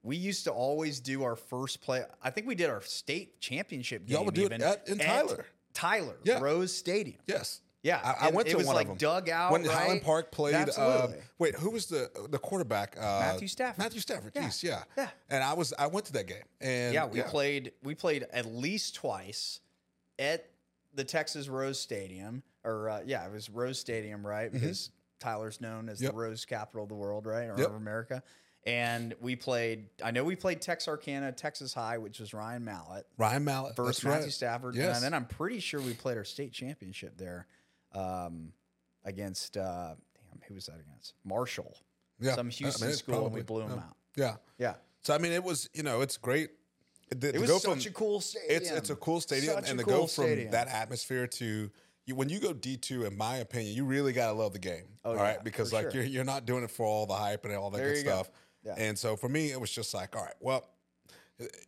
[0.03, 2.05] We used to always do our first play.
[2.23, 4.17] I think we did our state championship game.
[4.17, 5.47] Y'all would do it at- in Tyler.
[5.79, 6.41] Tyler, Yeah.
[6.41, 7.19] Rose Stadium.
[7.27, 7.61] yes.
[7.85, 8.99] Yeah, I, I went it to was one like of them.
[8.99, 10.03] dug out, when Highland?
[10.03, 10.69] Park played.
[10.77, 12.97] Uh, wait, who was the the quarterback?
[12.99, 13.79] Uh, Matthew Stafford.
[13.79, 14.33] Matthew Stafford.
[14.35, 14.43] Yeah.
[14.43, 15.09] Yes, yeah, Yeah.
[15.31, 17.73] And I was I went to that game, and Yeah, we played.
[17.85, 19.61] We played at least twice
[20.19, 20.51] at
[20.93, 24.53] the Texas Rose Stadium, or uh, yeah, it was Rose Stadium, right?
[24.53, 26.05] Because Tyler's known as Mm-hmm.
[26.07, 26.13] Yep.
[26.15, 27.69] the Rose capital of the world, right, or Yep.
[27.69, 28.25] of America.
[28.67, 29.87] And we played.
[30.05, 34.25] I know we played Texarkana, Texas High, which was Ryan Mallett Ryan Mallett versus Matthew
[34.25, 34.33] right.
[34.33, 34.97] Stafford, Yes.
[34.97, 37.47] and then I'm pretty sure we played our state championship there
[37.95, 38.53] um,
[39.05, 39.57] against.
[39.57, 41.15] Uh, damn, who was that against?
[41.25, 41.75] Marshall,
[42.21, 43.85] Yeah, some I Houston mean, it's school, and we probably- blew them yeah.
[43.85, 43.97] out.
[44.17, 44.37] Yeah.
[44.59, 46.51] Yeah, So I mean, it was you know, it's great.
[47.11, 48.51] The, it was go such from, a cool stadium.
[48.61, 50.51] It's it's a cool stadium, Such and to cool go from stadium.
[50.51, 51.71] that atmosphere to
[52.05, 54.85] you, when you go D two, in my opinion, you really gotta love the game.
[55.05, 55.93] Oh, all yeah, right, because like sure.
[56.03, 58.27] you're you're not doing it for all the hype and all that There good stuff.
[58.29, 58.35] go.
[58.69, 58.75] Yeah.
[58.77, 60.69] And so for me, it was just like, all right, well,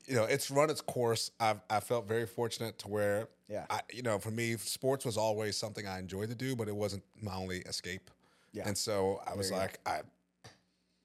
[0.06, 1.30] you know, it's run its course.
[1.40, 3.66] I've I felt very fortunate to where, Yeah.
[3.70, 6.74] I, you know, for me, sports was always something I enjoyed to do, but it
[6.76, 8.10] wasn't my only escape.
[8.52, 8.66] Yeah.
[8.68, 9.56] And so I was go.
[9.56, 10.00] like, I.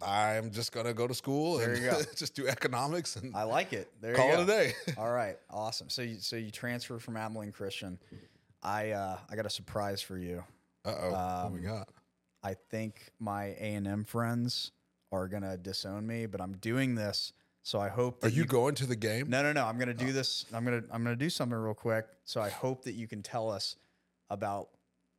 [0.06, 3.90] I'm just gonna go to school There and just do economics and I like it.
[4.02, 4.74] There call you it a day.
[4.98, 5.90] All right, awesome.
[5.90, 7.98] So you so you transfer from Abilene Christian.
[8.62, 10.44] I uh, I got a surprise for you.
[10.84, 11.88] Uh oh, what Um, we got?
[12.44, 14.72] I think my A and M friends
[15.12, 18.24] are gonna disown me, but I'm doing this, so I hope.
[18.24, 19.30] Are That you going to the game?
[19.30, 19.66] No, no, no.
[19.66, 20.12] I'm gonna do oh.
[20.12, 20.46] this.
[20.54, 22.06] I'm gonna I'm gonna do something real quick.
[22.24, 23.76] So I hope that you can tell us
[24.30, 24.70] about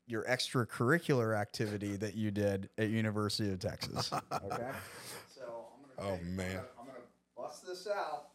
[0.07, 4.11] your extracurricular activity that you did at University of Texas.
[4.33, 4.71] Okay.
[5.35, 5.67] So
[5.99, 6.13] I'm gonna.
[6.13, 6.47] Oh, take- I'm man.
[6.57, 6.99] gonna- I'm gonna
[7.37, 8.29] bust this out.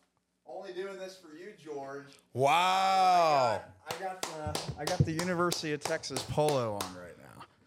[0.47, 2.07] Only doing this for you, George.
[2.33, 7.10] Wow, I got the I got the University of Texas polo on right.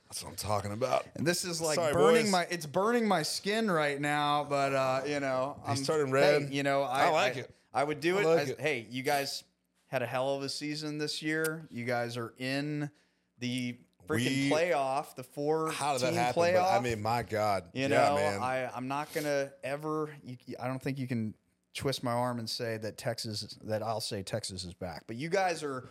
[0.08, 1.06] That's what I'm talking about.
[1.16, 2.32] And this is like Sorry, burning boys.
[2.32, 6.42] my it's burning my skin right now, but uh, you know, I'm turning red.
[6.42, 7.50] hey, you know, I, I like it.
[7.72, 8.26] I would do I it.
[8.26, 8.60] like as- it.
[8.60, 9.44] Hey, you guys
[9.88, 11.66] had a hell of a season this year.
[11.70, 12.90] You guys are in
[13.38, 13.76] the
[14.08, 16.42] freaking We- playoff, the four How did that team happen?
[16.42, 16.54] playoff.
[16.72, 17.64] But, I mean, my God.
[17.72, 18.40] you yeah, know, man.
[18.42, 20.10] I I'm not gonna ever.
[20.22, 21.34] You, I don't think you can
[21.74, 25.04] twist my arm and say that Texas that I'll say Texas is back.
[25.08, 25.90] But you guys are,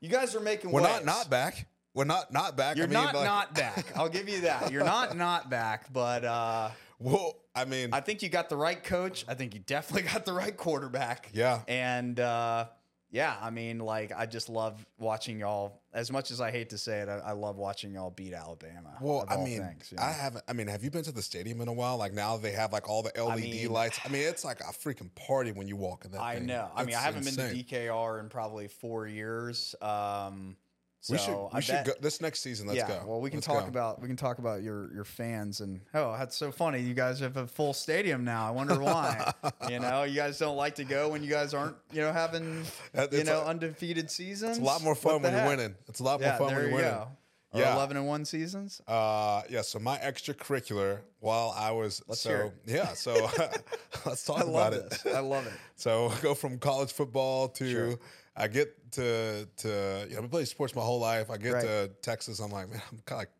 [0.00, 0.72] you guys are making.
[0.72, 1.06] We're not waves.
[1.06, 1.68] not back.
[1.94, 2.76] We're not not back.
[2.76, 3.86] You're I mean, not like, not back.
[3.96, 4.70] I'll give you that.
[4.70, 8.82] You're not not back, but uh, Well, I mean, I think you got the right
[8.82, 9.24] coach.
[9.28, 11.30] I think you definitely got the right quarterback.
[11.32, 11.62] Yeah.
[11.66, 12.66] And uh,
[13.10, 15.80] yeah, I mean, like I just love watching y'all.
[15.92, 18.96] As much as I hate to say it, I, I love watching y'all beat Alabama.
[19.00, 20.04] well, I mean, things, you know?
[20.04, 20.44] I haven't.
[20.46, 21.96] I mean, have you been to the stadium in a while?
[21.96, 23.98] Like now they have like all the LED mean- lights.
[24.04, 26.20] I mean, it's like a freaking party when you walk in that.
[26.20, 26.46] I thing.
[26.46, 26.70] know.
[26.76, 27.48] I mean, I haven't insane.
[27.52, 29.74] been to DKR in probably four years.
[29.82, 30.56] Um,
[31.02, 31.34] so We should.
[31.36, 32.66] We I should go this next season.
[32.66, 32.88] Let's yeah.
[32.88, 33.02] go.
[33.06, 33.68] Well, we can Let's talk go.
[33.68, 36.80] about we can talk about your your fans and oh, that's so funny.
[36.80, 38.46] You guys have a full stadium now.
[38.46, 39.32] I wonder why.
[39.70, 42.64] you know, you guys don't like to go when you guys aren't you know having
[42.92, 44.58] That- you know a- undefeated seasons.
[44.58, 45.74] It's a lot more fun when you're winning.
[45.88, 46.90] It's a lot more fun when you you're winning.
[46.90, 47.08] go.
[47.52, 47.74] Or Yeah.
[47.74, 48.80] eleven and one seasons.
[48.86, 49.62] Uh, yeah.
[49.62, 52.92] So my extracurricular while I was Let's so yeah.
[52.92, 53.12] So
[54.06, 54.90] let's talk I about love it.
[54.90, 55.06] this.
[55.06, 55.52] I love it.
[55.76, 57.98] So go from college football to Sure.
[58.40, 61.30] I get to to you know, I've played sports my whole life.
[61.30, 61.62] I get Right.
[61.64, 62.40] to Texas.
[62.40, 63.30] I'm like, man, I'm kind of like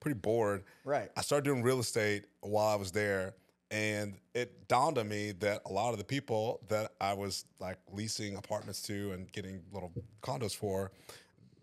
[0.00, 0.64] pretty bored.
[0.84, 1.10] Right.
[1.16, 3.34] I started doing real estate while I was there,
[3.70, 7.78] and it dawned on me that a lot of the people that I was like
[7.92, 10.92] leasing apartments to and getting little condos for,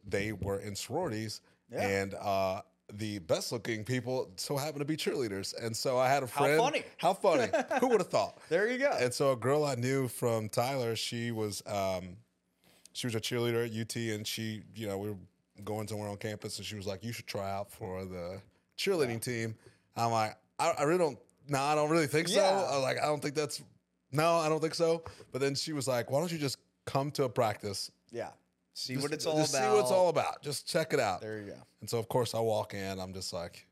[0.08, 1.88] they were in sororities, Yeah.
[1.88, 2.62] and uh,
[2.94, 5.54] the best looking people so happened to be cheerleaders.
[5.64, 6.60] And so I had a friend.
[6.60, 6.84] How funny.
[6.98, 7.48] How funny!
[7.80, 8.40] Who would have thought?
[8.50, 8.92] There you go.
[9.00, 12.18] And so a girl I knew from Tyler, she was um,
[12.94, 15.18] she was a cheerleader at UT, and she, you know, we were
[15.64, 18.42] going somewhere on campus, and she was like, "You should try out for the
[18.78, 19.56] cheerleading team."
[19.96, 21.20] I'm like, I, I really don't.
[21.48, 22.42] No, I don't really think so.
[22.42, 23.62] I was like, I don't think that's.
[24.12, 25.04] No, I don't think so.
[25.32, 27.92] But then she was like, "Why don't you just come to a practice?
[28.12, 28.30] yeah.
[28.74, 29.64] See Just- what it's all just about.
[29.66, 30.42] See what it's all about.
[30.42, 31.58] Just check it out." There you go.
[31.82, 33.00] And so, of course, I walk in.
[33.00, 33.68] I'm just like,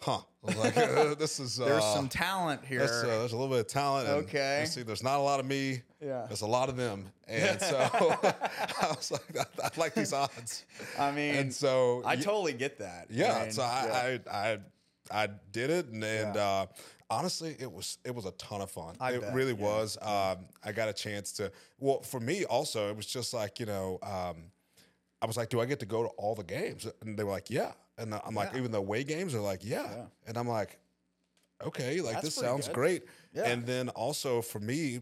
[0.00, 0.20] "Huh."
[0.58, 2.82] Like, uh, "This is." There's uh, some talent here.
[2.82, 4.06] Uh, there's a little bit of talent.
[4.08, 4.60] And Okay.
[4.60, 5.80] you See, there's not a lot of me.
[6.02, 6.26] Yeah.
[6.26, 7.06] There's a lot of them.
[7.26, 7.78] And so
[8.22, 10.66] I was like, I, I like these odds.
[10.98, 13.06] I mean, And so, I totally get that.
[13.08, 13.40] yeah.
[13.44, 14.58] mean, so I, I, I,
[15.22, 15.86] I did it.
[15.86, 16.42] And, and Yeah.
[16.42, 16.66] uh,
[17.08, 18.96] honestly, it was, it was a ton of fun.
[19.00, 19.64] I it bet, really yeah.
[19.64, 19.96] was.
[20.02, 23.64] Um, I got a chance to, well, for me also, it was just like, you
[23.66, 24.50] know, um,
[25.24, 26.86] I was like, do I get to go to all the games?
[27.00, 27.72] And they were like, yeah.
[27.96, 28.58] And I'm like, Yeah.
[28.58, 29.82] even the away games, they're like, yeah.
[29.96, 30.02] Yeah.
[30.26, 30.78] And I'm like,
[31.64, 32.74] okay, like That's this sounds good.
[32.74, 33.02] great.
[33.32, 33.44] Yeah.
[33.48, 35.00] And then also for me,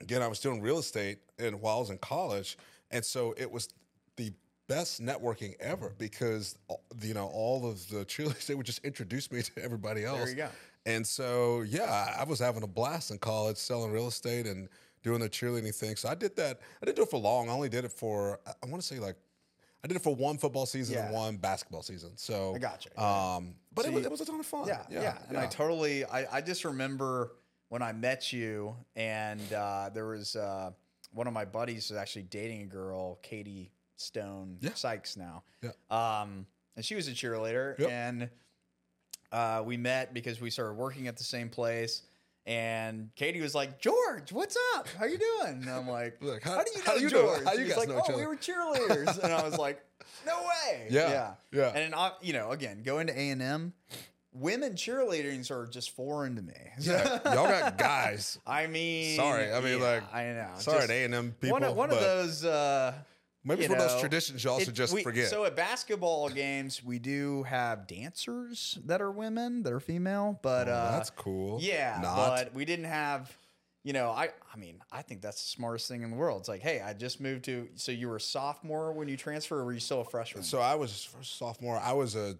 [0.00, 2.58] again, I was doing real estate and while I was in college,
[2.90, 3.68] and so it was
[4.16, 4.32] the
[4.68, 9.32] best networking ever because uh, you know all of the cheerleaders they would just introduce
[9.32, 10.28] me to everybody else.
[10.28, 10.48] you go.
[10.84, 14.68] And so yeah, I was having a blast in college selling real estate and
[15.02, 15.96] doing the cheerleading thing.
[15.96, 16.60] So I did that.
[16.80, 17.48] I didn't do it for long.
[17.48, 19.16] I only did it for I- want to say like.
[19.84, 22.12] I did it for one football season and one basketball season.
[22.14, 22.90] So I gotcha.
[23.02, 24.68] Um, but So it, was, it was a ton of fun.
[24.68, 27.32] Yeah, yeah, And I totally, I, I just remember
[27.68, 30.70] when I met you, and uh, there was uh,
[31.12, 34.72] one of my buddies was actually dating a girl, Katie Stone Yeah.
[34.74, 35.42] Sykes now.
[35.62, 35.70] Yeah.
[35.90, 37.90] Um, and she was a cheerleader, Yep.
[37.90, 38.30] and
[39.32, 42.02] uh, we met because we started working at the same place.
[42.44, 44.88] And Katie was like, "George, what's up?
[44.98, 47.10] How you doing?" And I'm like, Like, how, how- do you how know do you
[47.10, 49.42] know- George?" how you She's guys like, know "Oh, other?" we were cheerleaders," and I
[49.48, 49.80] was like,
[50.26, 51.68] "No way!" Yeah, yeah, yeah.
[51.78, 53.72] And I, you know, again, going to A and M,
[54.32, 56.52] women cheerleaders are just foreign to me.
[56.80, 58.38] Yeah, y'all got guys.
[58.46, 60.48] I mean, Sorry, I mean, yeah, like, I know.
[60.58, 61.52] Sorry, Just A and M people.
[61.52, 62.44] one of, one of those.
[62.44, 62.92] Uh,
[63.44, 65.28] maybe you it's one of those traditions y'all it- should just we- forget.
[65.28, 70.68] So at basketball games, we do have dancers that are women, that are female, but
[70.68, 71.60] Oh, uh, that's cool.
[71.60, 72.16] Yeah, Not.
[72.28, 73.36] but we didn't have.
[73.84, 76.38] You know, I I mean, I think that's the smartest thing in the world.
[76.40, 77.68] It's like, hey, I just moved to.
[77.74, 80.44] So you were a sophomore when you transferred, or were you still a freshman?
[80.44, 81.78] So I was a sophomore.
[81.78, 82.36] I was a,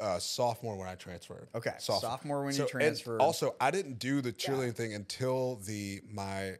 [0.00, 1.48] uh sophomore when I transferred.
[1.54, 3.20] Okay, sophomore when you and transferred.
[3.20, 6.54] Also, I didn't do the cheerleading thing until the my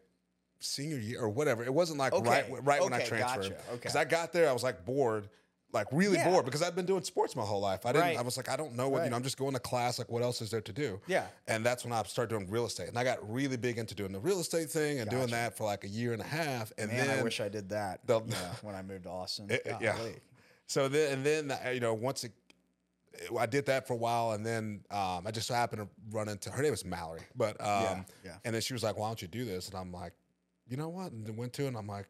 [0.60, 1.64] senior year or whatever.
[1.64, 3.42] It wasn't like Okay, right right when I transferred.
[3.42, 3.74] gotcha, okay.
[3.74, 5.28] Because I got there, I was like bored.
[5.70, 6.30] Like really Yeah.
[6.30, 7.84] bored because I've been doing sports my whole life.
[7.84, 8.04] I didn't.
[8.08, 8.16] Right.
[8.18, 9.16] I was like, I don't know what you know.
[9.16, 9.98] I'm just going to class.
[9.98, 10.98] Like, what else is there to do?
[11.06, 11.26] Yeah.
[11.46, 14.10] And that's when I started doing real estate, and I got really big into doing
[14.10, 16.72] the real estate thing and doing that for like a year and a half.
[16.78, 18.00] And Man, then I wish I did that.
[18.06, 19.48] The- you know, when I moved to Austin.
[19.50, 19.94] it- yeah.
[20.68, 22.32] So then, and then uh, you know, once it,
[23.38, 26.50] I did that for a while, and then um, I just happened to run into
[26.50, 28.36] her name was Mallory, but um, yeah.
[28.44, 30.12] and then she was like, "Why don't you do this?" And I'm like,
[30.68, 32.07] "You know what?" And then went to, it and I'm like,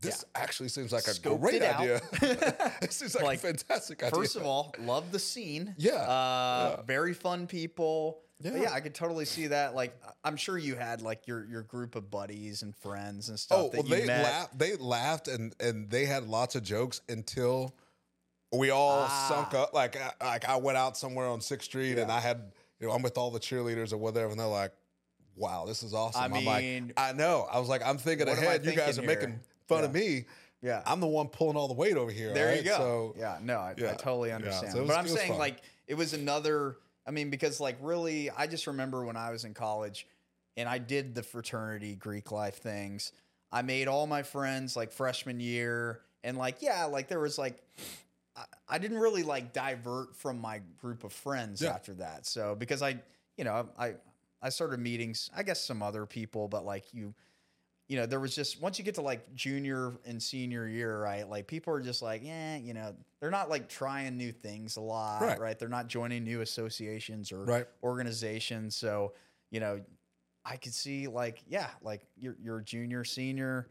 [0.00, 2.00] "This actually seems like a Scoped great idea.
[2.80, 5.74] this seems like, Like, a fantastic idea." First of all, love the scene.
[5.78, 6.82] Yeah, Uh, yeah.
[6.82, 8.20] Very fun people.
[8.40, 8.56] Yeah.
[8.56, 9.76] yeah, I could totally see that.
[9.76, 13.58] Like, I'm sure you had like your your group of buddies and friends and stuff
[13.60, 14.24] oh that well, you they met.
[14.24, 14.58] laughed.
[14.58, 17.72] They laughed, and and they had lots of jokes until
[18.52, 19.26] we all Ah.
[19.28, 19.72] sunk up.
[19.72, 22.92] Like, I, like I went out somewhere on Sixth Street, and I had, you know,
[22.92, 24.72] I'm with all the cheerleaders or whatever, and they're like,
[25.36, 27.46] "Wow, this is awesome." I mean- like, I know.
[27.50, 28.64] I was like, I'm thinking ahead.
[28.64, 29.10] You guys are here?
[29.14, 30.26] making fun of me.
[30.60, 30.82] Yeah.
[30.86, 32.32] I'm the one pulling all the weight over here.
[32.32, 32.76] There you go.
[32.76, 34.78] So yeah, no, I, I yeah, totally yeah, so understand.
[34.78, 35.38] was- but I'm saying fun.
[35.38, 36.76] like it was another.
[37.06, 40.06] I mean, because like really, I just remember when I was in college,
[40.56, 43.12] and I did the fraternity Greek life things.
[43.50, 47.60] I made all my friends like freshman year, and like yeah, like there was like.
[48.36, 51.74] I- I didn't really like divert from my group of friends Yeah.
[51.74, 52.24] after that.
[52.24, 52.98] So because I,
[53.36, 53.96] you know, I
[54.42, 57.14] I started meetings, I guess some other people, but like you,
[57.88, 61.28] you know, there was just once you get to like junior and senior year, right?
[61.28, 64.80] Like people are just like, yeah, you know, they're not like trying new things a
[64.80, 65.38] lot, Right.
[65.38, 65.58] right?
[65.58, 67.66] They're not joining new associations or Right.
[67.82, 68.74] organizations.
[68.76, 69.12] So,
[69.50, 69.80] you know,
[70.44, 73.68] I could see like, yeah, like you're you're a junior, senior,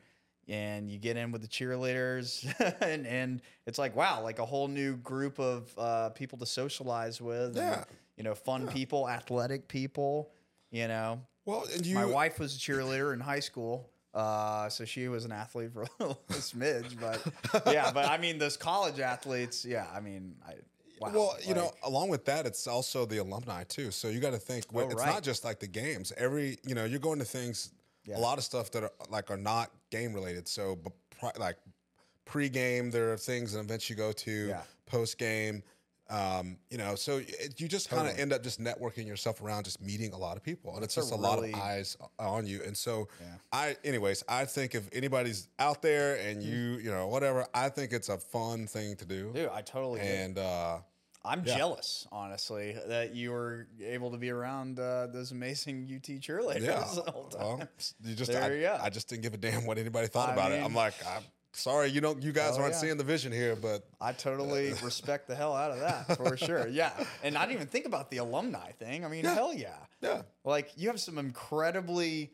[0.48, 2.46] and you get in with the cheerleaders,
[2.82, 7.20] and and it's like, wow, like a whole new group of uh, people to socialize
[7.20, 7.58] with.
[7.58, 7.74] Yeah.
[7.80, 7.86] And,
[8.18, 10.32] you know, fun people, athletic people.
[10.72, 13.90] You know, well, and you, my wife was a cheerleader in high school.
[14.14, 17.26] Uh, so she was an athlete for a little smidge, but
[17.74, 20.56] yeah, but I mean, those college athletes, yeah, I mean, I,
[21.00, 23.90] wow, well, you know, along with that, it's also the alumni too.
[23.92, 24.66] So you got to think.
[24.74, 25.08] Oh, it's right.
[25.08, 26.12] not just like the games.
[26.18, 27.72] Every you know, you're going to things.
[28.06, 28.18] Yeah.
[28.18, 30.48] A lot of stuff that are like are not game related.
[30.48, 31.58] So, but pri- like
[32.26, 34.48] pre-game, there are things and events you go to.
[34.48, 34.62] Yeah.
[34.88, 35.64] Post game.
[36.12, 37.22] Um, you know, so
[37.58, 38.22] you just kind of Totally.
[38.22, 41.08] end up just networking yourself around, just meeting a lot of people, and it's That's
[41.08, 42.62] a just a, lot of eyes on you.
[42.66, 43.28] And so, Yeah.
[43.54, 46.46] I, anyways, I think if anybody's out there and Mm.
[46.46, 49.32] you, you know, whatever, I think it's a fun thing to do.
[49.34, 50.80] dude, I totally, and uh,
[51.24, 51.56] I'm yeah.
[51.56, 56.84] jealous, honestly, that you were able to be around uh, those amazing UT cheerleaders Yeah.
[57.06, 57.42] the whole time.
[57.60, 57.68] Well,
[58.04, 58.80] you just There I, you go.
[58.82, 60.62] I just didn't give a damn what anybody thought I about it.
[60.62, 61.22] I'm like, I'm
[61.54, 62.80] sorry, you don't you guys Oh, aren't yeah.
[62.80, 66.38] seeing the vision here, but I totally uh, respect the hell out of that for
[66.38, 66.68] sure.
[66.68, 66.92] Yeah.
[67.24, 69.04] And I didn't even think about the alumni thing.
[69.06, 69.34] I mean, Yeah.
[69.34, 69.76] hell yeah.
[70.02, 70.22] yeah.
[70.44, 72.32] Like you have some incredibly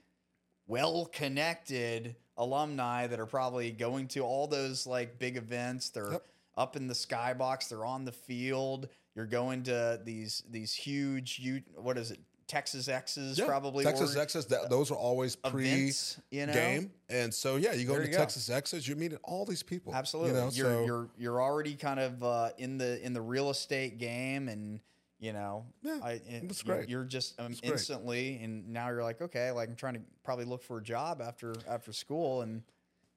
[0.68, 5.90] well connected alumni that are probably going to all those like big events.
[5.90, 6.24] They're Yep.
[6.56, 8.90] up in the skybox, they're on the field.
[9.16, 11.42] You're going to these these huge
[11.76, 12.20] what is it?
[12.48, 13.46] Texas Exes Yeah.
[13.46, 15.92] probably Texas or Exes, that, those are always pre
[16.32, 16.54] you know?
[16.54, 16.92] game.
[17.10, 18.20] And so yeah, you go There to you go.
[18.20, 19.94] Texas Exes, you're meeting all these people.
[19.94, 20.32] Absolutely.
[20.34, 23.50] You know, you're so you're you're already kind of uh, in the in the real
[23.50, 24.80] estate game, and
[25.20, 26.90] you know, Yeah, I, it, was you're- great.
[26.90, 30.64] You're just um, instantly, and now you're like, okay, like I'm trying to probably look
[30.64, 32.62] for a job after after school, and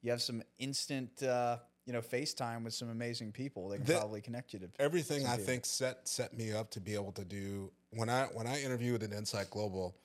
[0.01, 3.69] you have some instant, uh, you know, FaceTime with some amazing people.
[3.69, 4.69] They can The- probably connect you to.
[4.79, 5.45] everything I people.
[5.45, 9.03] think set set me up to be able to do when I when I interviewed
[9.03, 9.95] at Insight Global,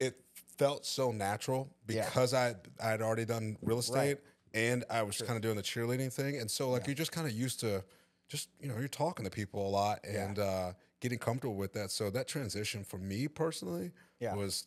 [0.00, 0.20] it
[0.58, 2.04] felt so natural Yeah.
[2.06, 4.20] because I I had already done real estate Right.
[4.54, 7.26] and I was kind of doing the cheerleading thing, and so like you're just kind
[7.26, 7.84] of used to
[8.28, 10.24] just you know you're talking to people a lot Yeah.
[10.26, 11.90] and uh, getting comfortable with that.
[11.90, 14.34] So that transition for me personally Yeah.
[14.34, 14.66] was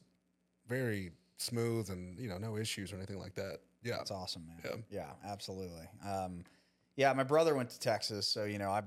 [0.67, 3.61] very smooth and you know no issues or anything like that.
[3.87, 4.57] Yeah, That's awesome, man.
[4.91, 5.05] Yeah.
[5.23, 5.87] Yeah, absolutely.
[6.07, 6.43] Um,
[6.95, 8.83] yeah, my brother went to Texas, so you know, I.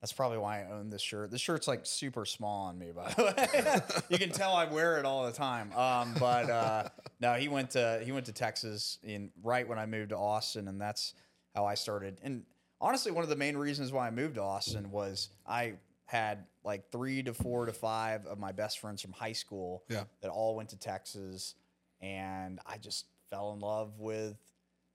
[0.00, 1.30] That's probably why I own this shirt.
[1.30, 4.02] This shirt's like super small on me, by the way.
[4.08, 5.72] you can tell I wear it all the time.
[5.74, 6.88] Um, but uh,
[7.20, 10.66] no, he went to he went to Texas in right when I moved to Austin,
[10.66, 11.14] and that's
[11.54, 12.18] how I started.
[12.24, 12.42] And
[12.80, 15.74] honestly, one of the main reasons why I moved to Austin was I
[16.06, 20.02] had like three to four to five of my best friends from high school Yeah.
[20.20, 21.54] that all went to Texas,
[22.00, 24.36] and I just fell in love with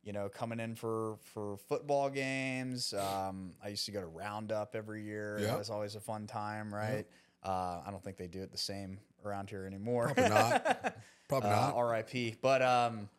[0.04, 2.93] you know coming in for for football games.
[2.93, 5.38] Um, I used to go to Roundup every year.
[5.41, 5.47] Yeah.
[5.47, 7.06] That was always a fun time, right?
[7.43, 10.12] Uh, I don't think they do it the same around here anymore.
[10.13, 10.95] Probably not.
[11.28, 11.76] Probably Uh, not.
[11.76, 12.36] R.I.P.
[12.41, 13.10] But um,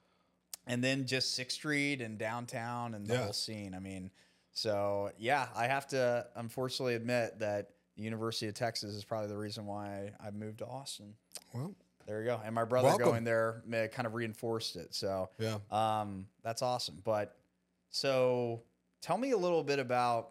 [0.67, 3.25] and then just Sixth Street and downtown and the Yeah.
[3.25, 3.75] whole scene.
[3.75, 4.11] I mean,
[4.53, 9.37] so yeah, I have to unfortunately admit that the University of Texas is probably the
[9.37, 11.15] reason why I moved to Austin.
[11.53, 11.75] Well,
[12.09, 12.41] There you go.
[12.43, 13.05] And my brother Welcome.
[13.07, 14.95] going there may, kind of reinforced it.
[14.95, 15.59] So yeah.
[15.71, 17.03] um, that's awesome.
[17.05, 17.37] But
[17.91, 18.63] so
[19.03, 20.31] tell me a little bit about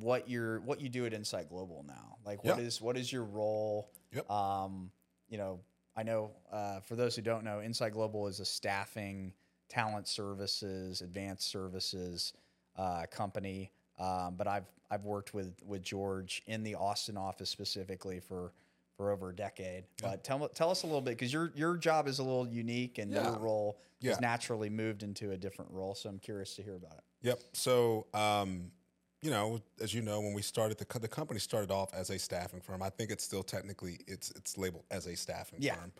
[0.00, 2.18] what you're what you do at Insight Global now.
[2.26, 2.64] Like what Yeah.
[2.64, 3.90] is what is your role?
[4.12, 4.30] Yep.
[4.30, 4.90] Um,
[5.30, 5.60] you know,
[5.96, 9.32] I know uh, for those who don't know, Insight Global is a staffing,
[9.70, 12.34] talent services, advanced services
[12.76, 13.72] uh, company.
[13.98, 18.52] Um, but I've I've worked with with George in the Austin office specifically for
[18.96, 19.84] for over a decade.
[20.00, 22.98] But tell tell us a little bit because your your job is a little unique
[22.98, 23.24] and Yeah.
[23.30, 24.10] your role Yeah.
[24.12, 25.94] has naturally moved into a different role.
[25.94, 27.04] So I'm curious to hear about it.
[27.22, 27.40] Yep.
[27.54, 28.70] So, um,
[29.22, 32.10] you know, as you know, when we started the co- the company started off as
[32.10, 32.82] a staffing firm.
[32.82, 35.76] I think it's still technically it's it's labeled as a staffing Yeah.
[35.76, 35.92] firm.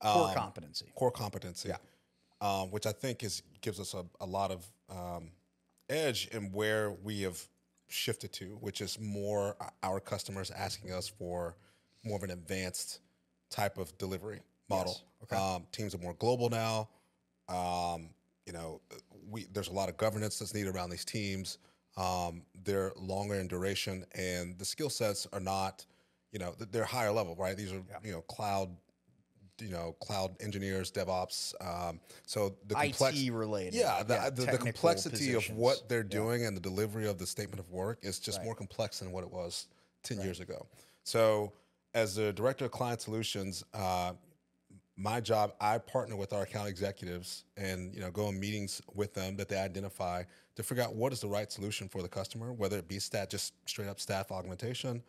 [0.00, 0.86] Core Um, competency.
[0.96, 1.70] core competency,
[2.40, 5.30] um, which I think is gives us a, a lot of um,
[5.88, 7.48] edge in where we have
[7.88, 11.56] shifted to, which is more our customers asking us for
[12.04, 13.00] more of an advanced
[13.50, 14.92] type of delivery model.
[14.92, 15.04] Yes.
[15.24, 15.36] Okay.
[15.36, 16.88] Um, teams are more global now.
[17.48, 18.10] Um,
[18.46, 18.80] you know,
[19.30, 21.58] we there's a lot of governance that's needed around these teams.
[21.96, 25.84] Um, they're longer in duration, and the skill sets are not,
[26.32, 27.56] you know, they're higher level, right?
[27.56, 28.70] These are you know cloud,
[29.60, 31.54] you know, cloud engineers, DevOps.
[31.60, 33.74] Um, so the complex, IT related.
[33.74, 37.26] yeah, the, the, the technical complexity of what they're doing and the delivery of the
[37.26, 38.46] statement of work is just Right.
[38.46, 39.68] more complex than what it was
[40.04, 40.66] 10 years ago.
[41.04, 41.52] So,
[41.94, 44.12] as the director of client solutions, uh,
[44.96, 49.14] my job, I partner with our account executives and you know go in meetings with
[49.14, 50.24] them that they identify
[50.54, 53.30] to figure out what is the right solution for the customer, whether it be stat
[53.30, 55.02] just straight up staff augmentation,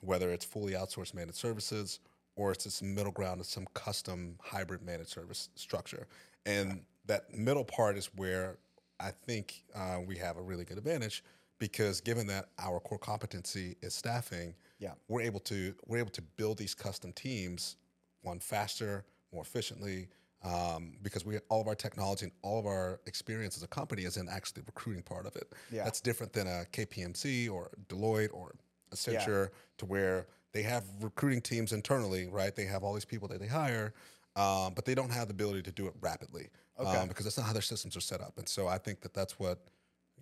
[0.00, 2.00] whether it's fully outsourced managed services,
[2.36, 6.06] or it's this middle ground of some custom hybrid managed service structure.
[6.46, 8.58] And that middle part is where
[9.00, 11.24] I think uh, we have a really good advantage
[11.58, 14.92] because given that our core competency is staffing, Yeah.
[15.08, 17.76] we're able to we're able to build these custom teams
[18.22, 20.08] one faster, more efficiently.
[20.42, 24.02] Um, because we all of our technology and all of our experience as a company
[24.02, 25.50] is in actually the recruiting part of it.
[25.72, 25.84] Yeah.
[25.84, 28.54] That's different than a KPMG or Deloitte or
[28.94, 29.48] Accenture
[29.78, 32.54] to where they have recruiting teams internally, right?
[32.54, 33.94] They have all these people that they hire,
[34.36, 36.98] um, but they don't have the ability to do it rapidly Okay.
[36.98, 38.36] um, because that's not how their systems are set up.
[38.36, 39.60] And so I think that that's what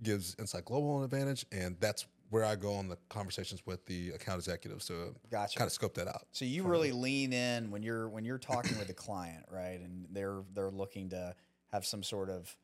[0.05, 4.09] gives Insight Global an advantage, and that's where I go on the conversations with the
[4.12, 5.59] account executives to Gotcha.
[5.59, 6.22] kind of scope that out.
[6.33, 9.78] So you really lean in when you're when you're talking with the client, right?
[9.78, 11.35] And they're they're looking to
[11.72, 12.57] have some sort of,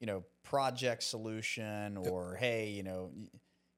[0.00, 3.12] you know, project solution or hey, you know,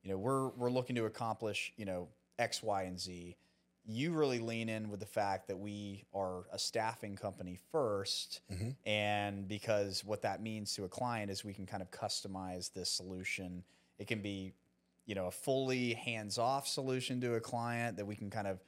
[0.03, 3.37] you know, we're we're looking to accomplish, you know, X, Y, and Z.
[3.85, 8.71] You really lean in with the fact that we are a staffing company 1st mm-hmm.
[8.89, 12.89] and because what that means to a client is we can kind of customize this
[12.89, 13.63] solution.
[13.99, 14.55] It can be,
[15.07, 18.59] you know, a fully hands-off solution to a client that we can kind of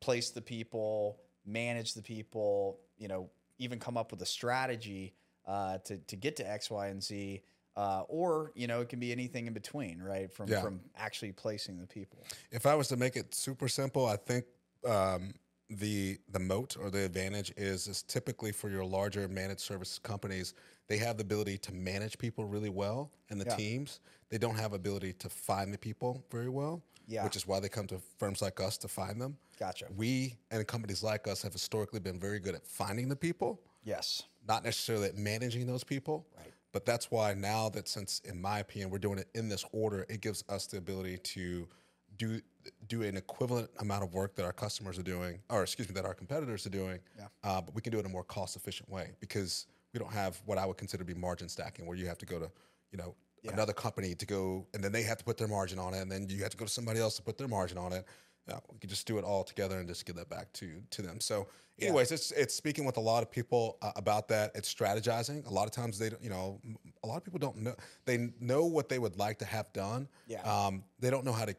[0.00, 5.14] place the people, manage the people, you know, even come up with a strategy
[5.46, 7.42] uh, to to get to X, Y, and Z.
[7.76, 10.32] Uh, or you know, it can be anything in between, right?
[10.32, 10.62] From Yeah.
[10.62, 12.24] from actually placing the people.
[12.50, 14.44] If I was to make it super simple, I think
[14.86, 15.34] um,
[15.68, 20.54] the the moat or the advantage is is typically for your larger managed service companies,
[20.86, 23.56] they have the ability to manage people really well and the Yeah.
[23.56, 24.00] teams.
[24.28, 27.24] They don't have ability to find the people very well, Yeah.
[27.24, 29.38] which is why they come to firms like us to find them.
[29.58, 29.88] Gotcha.
[29.96, 34.22] We and companies like us have historically been very good at finding the people, Yes.
[34.46, 36.26] not necessarily at managing those people.
[36.36, 36.52] Right.
[36.72, 40.04] But that's why now that since, in my opinion, we're doing it in this order,
[40.08, 41.68] it gives us the ability to
[42.16, 42.40] do
[42.88, 46.06] do an equivalent amount of work that our customers are doing, or excuse me, that
[46.06, 46.98] our competitors are doing.
[47.18, 47.28] Yeah.
[47.42, 50.12] Uh, but we can do it in a more cost efficient way because we don't
[50.12, 52.50] have what I would consider to be margin stacking, where you have to go to,
[52.90, 53.14] you know,
[53.46, 56.10] another company to go, and then they have to put their margin on it, and
[56.10, 58.04] then you have to go to somebody else to put their margin on it.
[58.48, 61.00] No, we can just do it all together and just give that back to to
[61.00, 61.20] them.
[61.20, 61.48] So,
[61.80, 64.50] anyways, it's it's speaking with a lot of people uh, about that.
[64.54, 65.46] It's strategizing.
[65.46, 66.60] A lot of times they, don't, you know,
[67.02, 67.74] a lot of people don't know.
[68.04, 70.08] They know what they would like to have done.
[70.26, 70.42] Yeah.
[70.42, 71.56] Um, they don't know how to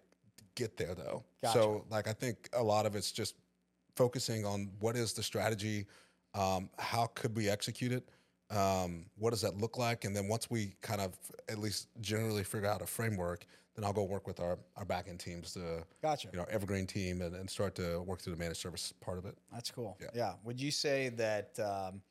[0.53, 1.23] get there though.
[1.41, 1.59] Gotcha.
[1.59, 3.35] So, like, I think a lot of it's just
[3.95, 5.87] focusing on what is the strategy,
[6.35, 8.09] um, how could we execute it,
[8.51, 11.13] um, what does that look like, and then once we kind of
[11.49, 15.07] at least generally figure out a framework, then I'll go work with our our back
[15.09, 16.29] end teams to Gotcha.
[16.31, 19.25] you know evergreen team and, and start to work through the managed service part of
[19.25, 19.37] it.
[19.51, 19.97] That's cool.
[20.01, 20.07] Yeah.
[20.13, 20.33] Yeah.
[20.43, 22.01] Would you say that um,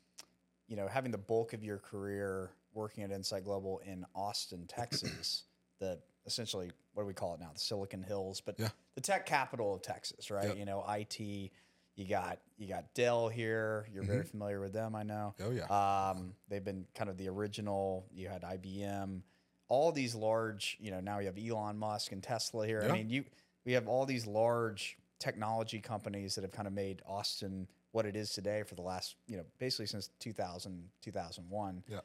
[0.69, 5.45] you know having the bulk of your career working at Insight Global in Austin, Texas,
[5.79, 7.51] the essentially what do we call it now?
[7.55, 8.69] The Silicon Hills, but Yeah.
[8.95, 10.49] the tech capital of Texas, right?
[10.49, 10.59] Yep.
[10.59, 11.51] You know, IT.
[11.97, 13.87] You got you got Dell here.
[13.93, 15.35] You're very familiar with them, I know.
[15.41, 18.07] Oh yeah, Um, they've been kind of the original.
[18.13, 19.23] You had IBM,
[19.69, 20.77] all these large.
[20.81, 22.83] You know, now you have Elon Musk and Tesla here.
[22.83, 22.91] Yeah.
[22.91, 23.25] I mean, you
[23.65, 28.17] we have all these large technology companies that have kind of made Austin what it
[28.17, 31.83] is today for the last, you know, basically since 2000, 2001.
[31.89, 32.01] Yeah.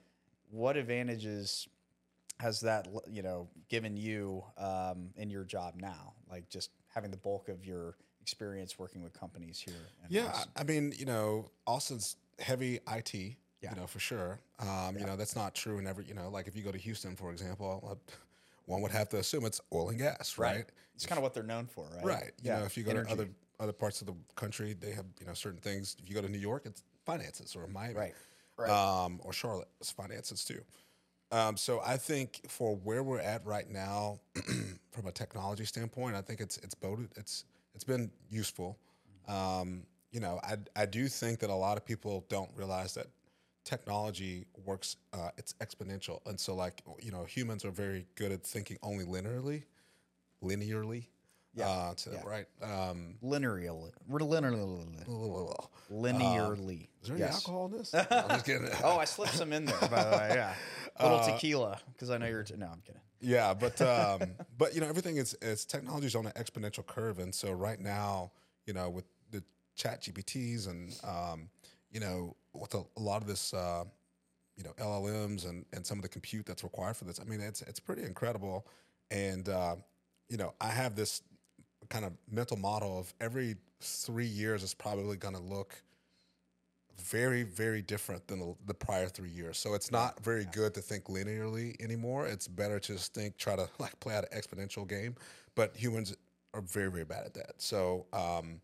[0.52, 1.68] What advantages
[2.40, 6.14] has that, you know, given you um, in your job now?
[6.30, 9.76] Like just having the bulk of your experience working with companies here.
[10.04, 10.28] in yeah.
[10.28, 10.52] Austin.
[10.56, 13.14] I mean, you know, Austin's heavy IT.
[13.62, 13.72] Yeah.
[13.72, 14.40] You know, for sure.
[14.60, 16.06] Um, You know, that's not true in every.
[16.06, 18.14] You know, like if you go to Houston, for example, uh,
[18.66, 20.66] one would have to assume it's oil and gas, right?
[20.96, 22.06] It's kind of what they're known for, right?
[22.06, 22.32] Right.
[22.42, 23.08] You know, if you go energy.
[23.08, 25.96] to other other parts of the country, they have you know certain things.
[26.02, 28.14] If you go to New York, it's finances, or Miami, Right.
[28.58, 28.70] Right.
[28.70, 30.62] Um, or Charlotte, it's finances too.
[31.32, 34.20] Um, so I think for where we're at right now,
[34.92, 37.46] from a technology standpoint, I think it's it's boded, it's
[37.76, 38.78] it's been useful.
[39.28, 43.08] Um, you know, I I do think that a lot of people don't realize that
[43.64, 44.98] technology works.
[45.14, 49.06] Uh, it's exponential, and so like you know, humans are very good at thinking only
[49.06, 49.64] linearly.
[50.44, 51.06] linearly.
[51.54, 52.22] Yeah, Uh, to, yeah.
[52.26, 52.46] Right.
[52.62, 53.92] Um, Linearly.
[54.10, 54.98] Linearly.
[55.02, 55.08] is
[55.92, 56.88] Linearly.
[57.04, 57.36] there any Yes.
[57.36, 57.94] alcohol in this?
[58.12, 58.70] I'm just kidding.
[58.84, 60.32] Oh, I slipped some in there, by the way.
[60.36, 60.54] Yeah.
[60.98, 62.44] A little tequila, because I know you're.
[62.44, 63.02] T- no, I'm kidding.
[63.22, 67.20] Yeah, but um, but you know everything is is technology is on an exponential curve,
[67.20, 68.32] and so right now,
[68.66, 69.42] you know, with the
[69.76, 71.50] Chat GPTs and um,
[71.90, 73.86] you know with a, a lot of this, uh,
[74.58, 77.40] you know, LLMs and and some of the compute that's required for this, I mean,
[77.40, 78.68] it's it's pretty incredible,
[79.10, 79.76] and uh,
[80.28, 81.22] you know, I have this
[81.90, 85.82] kind of mental model of every three years is probably going to look
[87.02, 89.58] very very different than the, the prior three years.
[89.58, 92.28] So it's not very good to think linearly anymore.
[92.28, 95.16] It's better to just think try to like play out an exponential game.
[95.56, 96.16] But humans
[96.54, 97.54] are very very bad at that.
[97.58, 98.62] So um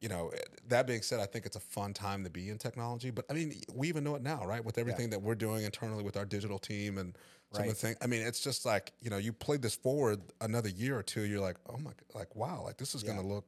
[0.00, 0.32] you know
[0.68, 3.10] that being said i think it's a fun time to be in technology.
[3.10, 4.64] But i mean we even know it now right?
[4.64, 7.16] With everything that we're doing internally with our digital team and
[7.54, 7.68] some of Right.
[7.68, 10.98] the things i mean it's just like you know you play this forward another year
[10.98, 13.44] or two you're like oh my like wow like this is going to look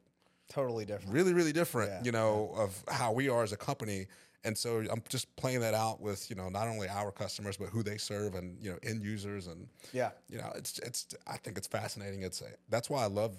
[0.48, 1.12] Totally different.
[1.12, 4.06] really really different Yeah, you know of how we are as a company
[4.44, 7.68] and so i'm just playing that out with you know not only our customers but
[7.70, 10.10] who they serve and you know end users and Yeah.
[10.28, 13.34] you know it's it's i think it's fascinating it's that's why i love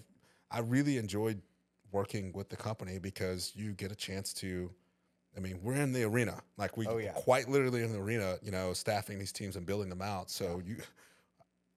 [0.51, 1.41] i really enjoyed
[1.93, 4.70] working with the company because you get a chance to
[5.38, 6.42] i mean we're in the arena.
[6.58, 7.12] Like we Oh, yeah.
[7.12, 10.30] quite literally in the arena you know staffing these teams and building them out.
[10.30, 10.78] So you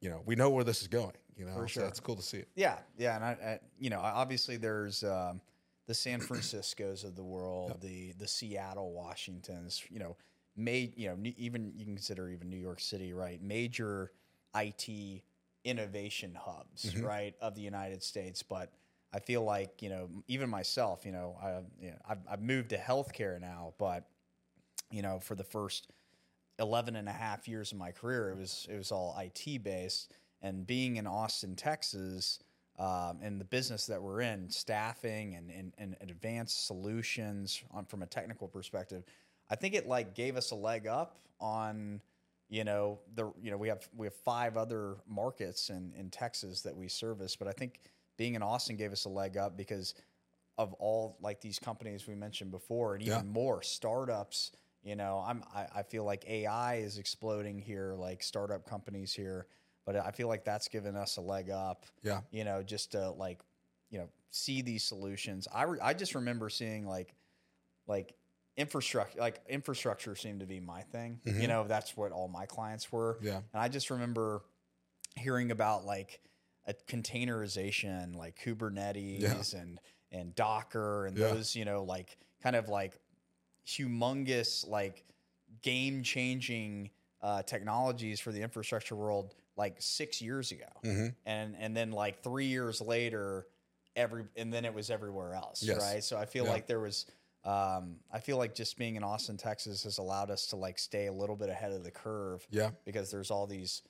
[0.01, 1.55] you know we know where this is going you know?
[1.55, 1.89] For so sure.
[1.89, 2.49] it's cool to see it.
[2.55, 5.41] Yeah, yeah, and I, I you know, obviously there's um,
[5.87, 10.17] the San Franciscos of the world, the the Seattle, Washingtons, you know,
[10.55, 13.43] made you know even you can consider even New York City, right?
[13.43, 14.13] Major
[14.55, 14.89] IT
[15.65, 18.71] innovation hubs, right, of the United States, but.
[19.13, 21.51] I feel like you know, even myself, you know, I,
[21.83, 24.07] you know, I've, I've moved to healthcare now, but
[24.91, 25.89] you know, for the first
[26.59, 30.13] 11 and a half years of my career, it was it was all IT based.
[30.43, 32.39] And being in Austin, Texas,
[32.79, 38.03] um, and the business that we're in, staffing and, and, and advanced solutions on, from
[38.03, 39.05] a technical perspective,
[39.51, 42.01] I think it like gave us a leg up on,
[42.49, 46.63] you know, the you know we have we have five other markets in in Texas
[46.63, 47.81] that we service, but I think
[48.21, 49.95] being in Austin gave us a leg up because
[50.59, 53.23] of all like these companies we mentioned before, and even Yeah.
[53.23, 54.53] more startups.
[54.83, 59.47] You know, I'm I, I feel like AI is exploding here, like startup companies here.
[59.87, 61.87] But I feel like that's given us a leg up.
[62.03, 62.21] Yeah.
[62.31, 63.41] You know, just to like,
[63.89, 65.49] you know, see these solutions.
[65.51, 67.15] I re- I just remember seeing like,
[67.87, 68.13] like
[68.59, 71.21] infrastructure like infrastructure seemed to be my thing.
[71.25, 71.47] You mm-hmm.
[71.47, 73.19] know, that's what all my clients were.
[73.23, 73.41] Yeah.
[73.55, 74.43] And I just remember
[75.17, 76.21] hearing about like
[76.67, 79.81] a containerization, like Kubernetes and
[80.13, 81.29] and Docker and Yeah.
[81.29, 82.99] those, you know, like kind of like
[83.67, 85.05] humongous, like
[85.63, 86.91] game changing
[87.23, 90.65] uh, technologies for the infrastructure world like six years ago.
[90.85, 91.09] Mm-hmm.
[91.27, 93.47] And and then like three years later,
[93.97, 95.63] every and then it was everywhere else.
[95.63, 95.79] Yes.
[95.79, 96.03] Right.
[96.05, 96.51] So I feel Yeah.
[96.53, 97.07] like there was
[97.45, 101.07] um, I feel like just being in Austin, Texas has allowed us to like stay
[101.07, 102.71] a little bit ahead of the curve Yeah.
[102.85, 103.81] because there's all these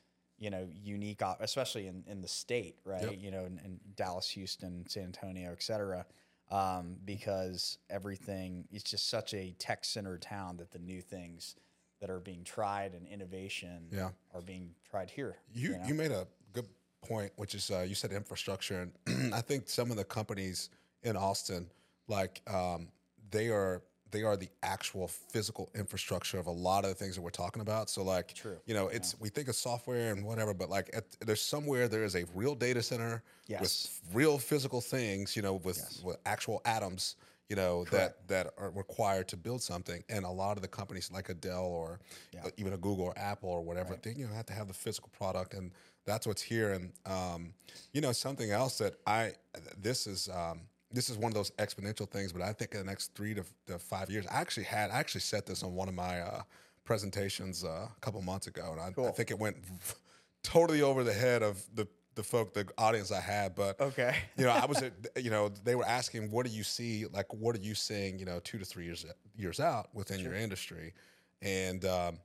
[0.40, 3.14] you know unique op- especially in, in the state right Yep.
[3.20, 6.04] you know in, in dallas houston san antonio et cetera
[6.50, 11.54] um, because everything is just such a tech centered town that the new things
[12.00, 14.10] that are being tried and innovation Yeah.
[14.34, 15.84] are being tried here You know?
[15.86, 16.66] you made a good
[17.02, 20.70] point, which is uh, you said infrastructure, and I think some of the companies
[21.02, 21.70] in Austin,
[22.08, 22.88] like um,
[23.30, 27.22] they are they are the actual physical infrastructure of a lot of the things that
[27.22, 27.88] we're talking about.
[27.90, 28.58] So like, True.
[28.66, 32.04] you know, it's we think of software and whatever, but like at, there's somewhere there
[32.04, 33.60] is a real data center Yes.
[33.60, 37.16] with real physical things, you know, with, with actual atoms.
[37.48, 41.10] You know that that are required to build something, and a lot of the companies
[41.10, 41.98] like a Dell or
[42.44, 44.72] uh, even a Google or Apple or whatever, they you know have to have the
[44.72, 45.72] physical product, and
[46.04, 46.70] that's what's here.
[46.74, 47.52] And um,
[47.92, 49.32] you know something else that I
[49.76, 50.60] this is um,
[50.92, 53.44] this is one of those exponential things, but I think in the next three to,
[53.68, 56.42] to five years, I actually had I actually set this on one of my uh,
[56.84, 59.56] presentations uh, a couple months ago, and I, I think it went
[60.42, 61.86] totally over the head of the
[62.16, 64.16] the folk the audience I had, but Okay.
[64.36, 67.06] you know, I was, at- you know, they were asking, what do you see?
[67.06, 68.18] Like, what are you seeing?
[68.18, 70.92] You know, two to three years years out within your industry,
[71.40, 72.18] and um,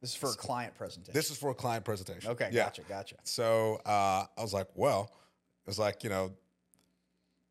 [0.00, 2.30] this is for a client presentation this is for a client presentation.
[2.30, 2.64] okay yeah.
[2.64, 5.10] gotcha gotcha So uh, I was like, well,
[5.66, 6.32] it was like you know,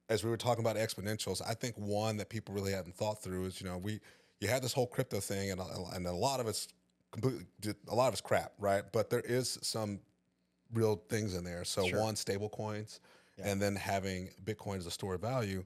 [0.09, 3.45] as we were talking about exponentials, I think one that people really haven't thought through
[3.45, 3.99] is you know we
[4.39, 6.67] you had this whole crypto thing, and a- and a lot of it's
[7.11, 7.45] completely
[7.89, 8.83] a lot of it's crap, right?
[8.91, 9.99] But there is some
[10.73, 11.63] real things in there.
[11.63, 11.99] So Sure.
[12.01, 12.99] one, stable coins,
[13.39, 15.63] and then having Bitcoin as a store of value.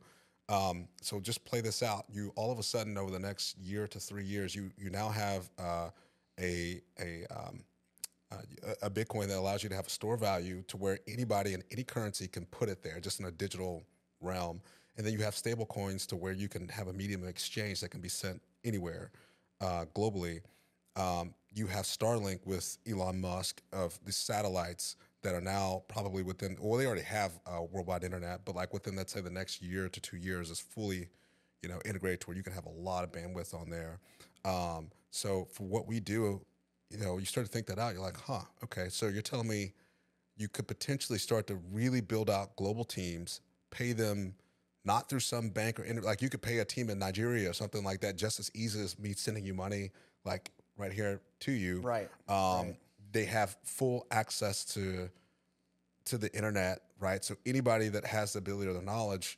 [0.49, 2.05] Um, so just play this out.
[2.09, 5.09] You all of a sudden over the next year to three years, you you now
[5.09, 5.89] have uh,
[6.39, 7.63] a a um,
[8.31, 8.41] uh,
[8.81, 11.83] a Bitcoin that allows you to have a store value to where anybody in any
[11.83, 13.83] currency can put it there, just in a digital
[14.22, 14.61] realm.
[14.97, 17.82] And then you have stable coins to where you can have a medium of exchange
[17.82, 19.11] that can be sent anywhere
[19.59, 20.41] uh, globally.
[20.95, 26.57] Um, you have Starlink with Elon Musk of the satellites that are now probably within,
[26.59, 29.88] well, they already have uh, worldwide internet, but like within, let's say, the next year
[29.88, 31.07] to two years is fully,
[31.61, 33.99] you know, integrated to where you can have a lot of bandwidth on there.
[34.43, 36.41] Um, so for what we do,
[36.89, 37.93] you know, you start to think that out.
[37.93, 38.88] You're like, huh, okay.
[38.89, 39.74] So you're telling me
[40.38, 43.41] you could potentially start to really build out global teams,
[43.72, 44.36] pay them
[44.86, 47.53] not through some bank or inter- like you could pay a team in Nigeria or
[47.53, 49.91] something like that just as easy as me sending you money
[50.26, 51.82] like right here to you.
[51.82, 52.09] Right.
[52.28, 52.76] Um, right.
[53.11, 55.09] They have full access to
[56.05, 57.24] to the internet, right?
[57.24, 59.38] So anybody that has the ability or the knowledge,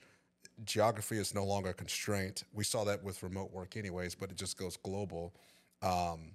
[0.64, 2.46] geography is no longer a constraint.
[2.54, 5.34] We saw that with remote work, anyways, but it just goes global.
[5.82, 6.32] Um,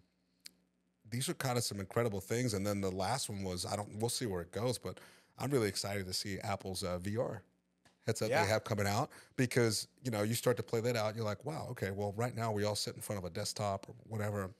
[1.11, 2.53] these are kind of some incredible things.
[2.53, 3.89] And then the last one was I don't.
[3.99, 5.01] We'll see where it goes, but
[5.39, 7.41] I'm really excited to see Apple's uh, VR
[8.09, 8.43] headset Yeah.
[8.43, 11.15] they have coming out because you know you start to play that out.
[11.15, 11.91] You're like, wow, okay.
[11.93, 14.51] Well, right now we all sit in front of a desktop or whatever.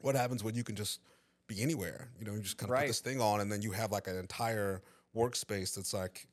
[0.00, 1.00] What happens when you can just
[1.46, 2.08] be anywhere?
[2.18, 2.80] You know, you just kind of Right.
[2.82, 4.82] put this thing on, and then you have like an entire
[5.14, 6.26] workspace that's like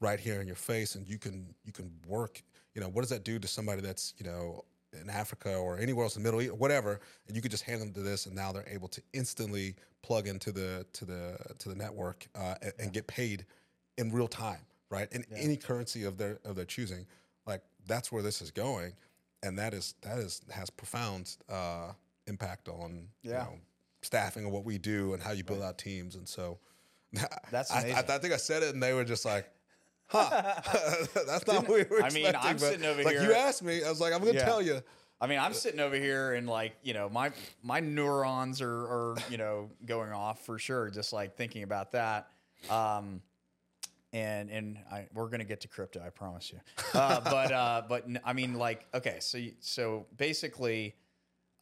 [0.00, 2.42] right here in your face, and you can you can work.
[2.74, 4.64] You know, what does that do to somebody that's you know
[5.00, 7.00] in Africa or anywhere else in the Middle East, or whatever?
[7.28, 10.26] And you could just hand them to this, and now they're able to instantly plug
[10.26, 13.46] into the to the to the network uh, and, and get paid
[13.98, 14.60] in real time,
[14.90, 15.08] right?
[15.12, 17.06] In any currency of their of their choosing.
[17.46, 18.92] Like that's where this is going,
[19.42, 21.92] and that is that is has profound uh,
[22.26, 23.58] impact on you know
[24.02, 26.16] staffing and what we do and how you build out teams.
[26.16, 26.58] And so
[27.50, 27.98] That's I, I.
[27.98, 29.50] I think I said it, and they were just like.
[30.08, 30.30] Huh?
[31.26, 32.36] That's not what we were I mean, expecting.
[32.36, 34.44] I'm but, sitting over like you asked me, I was like, I'm going to Yeah.
[34.44, 34.80] tell you.
[35.20, 37.32] I mean, I'm sitting over here and like, you know, my
[37.64, 42.28] my neurons are, are you know going off for sure, just like thinking about that.
[42.70, 43.20] Um,
[44.16, 46.58] and and I, we're gonna get to crypto, I promise you.
[46.94, 50.94] Uh, but uh, but I mean, like, okay, so so basically,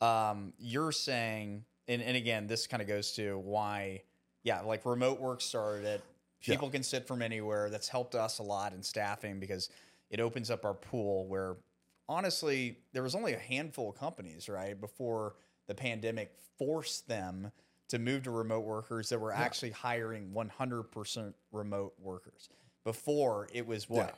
[0.01, 4.03] um, you're saying, and and again, this kind of goes to why,
[4.45, 6.03] yeah, like remote work started it.
[6.43, 6.55] Yeah.
[6.55, 7.71] People can sit from anywhere.
[7.71, 9.71] That's helped us a lot in staffing because
[10.11, 11.57] it opens up our pool where
[12.09, 15.35] honestly, there was only a handful of companies, right, before
[15.67, 17.51] the pandemic forced them
[17.89, 22.49] to move to remote workers that were actually hiring 100% remote workers.
[22.85, 24.07] Before it was what?
[24.07, 24.15] Yeah.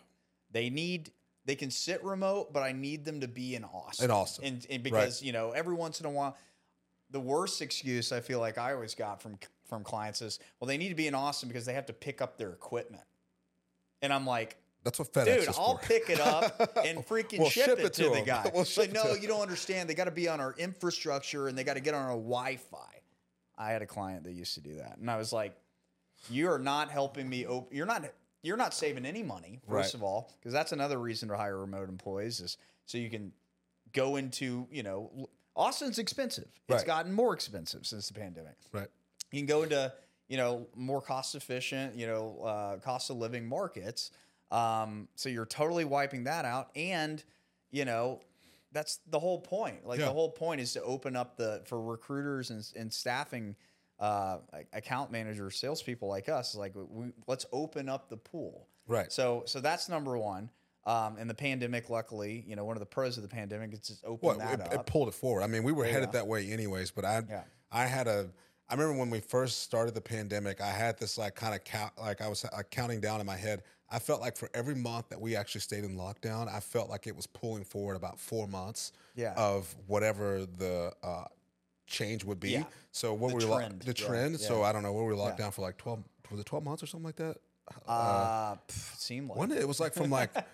[0.52, 1.12] They need
[1.44, 4.06] they can sit remote, but I need them to be in Austin.
[4.06, 4.44] In Austin.
[4.44, 6.36] And, and because, you know, every once in a while
[7.10, 10.76] the worst excuse I feel like I always got from from clients is, well, they
[10.76, 13.02] need to be in Austin because they have to pick up their equipment.
[14.00, 15.86] And I'm like, That's what FedEx Dude, I'll for.
[15.86, 18.50] pick it up and freaking We'll ship, ship it, to, to the guy.
[18.54, 19.88] We'll like, no, you don't understand.
[19.88, 22.78] They got to be on our infrastructure and they got to get on our Wi-Fi.
[23.58, 25.56] I had a client that used to do that, and I was like,
[26.30, 27.46] "You are not helping me.
[27.46, 28.04] Op- you're not.
[28.42, 29.60] You're not saving any money.
[29.68, 29.94] First Right.
[29.94, 33.32] of all, because that's another reason to hire remote employees is so you can
[33.92, 36.48] go into you know Austin's expensive.
[36.68, 36.86] It's Right.
[36.86, 38.88] gotten more expensive since the pandemic right.
[39.32, 39.92] you can go into
[40.28, 44.10] you know more cost efficient you know uh, cost of living markets
[44.50, 47.24] um, so you're totally wiping that out and
[47.70, 48.20] you know
[48.76, 50.06] that's the whole point like Yeah.
[50.06, 53.56] the whole point is to open up the for recruiters and, and staffing
[53.98, 54.38] uh,
[54.74, 59.10] account managers salespeople like us like we, let's open up the pool Right.
[59.10, 60.50] so so that's number one
[60.84, 63.80] um, and the pandemic luckily you know one of the pros of the pandemic is
[63.80, 65.42] just open Well, that it, it pulled it forward.
[65.42, 65.92] I mean, we were Yeah.
[65.92, 67.42] headed that way anyways, but I, Yeah.
[67.72, 68.28] I had a,
[68.68, 71.92] I remember when we first started the pandemic, I had this like kind of count,
[71.98, 73.62] like I was uh, counting down in my head.
[73.90, 77.06] I felt like for every month that we actually stayed in lockdown, I felt like
[77.06, 79.32] it was pulling forward about four months Yeah.
[79.36, 81.24] of whatever the uh,
[81.86, 82.50] change would be.
[82.50, 82.64] Yeah.
[82.92, 83.82] So what The were we lo- trend.
[83.82, 84.40] the Yeah, trend?
[84.40, 84.62] So.
[84.62, 84.92] I don't know.
[84.92, 85.44] We were locked Yeah.
[85.46, 86.02] down for like twelve.
[86.30, 87.36] Was it twelve months or something like that?
[87.86, 90.30] uh, pff, it seemed like When it was like from like.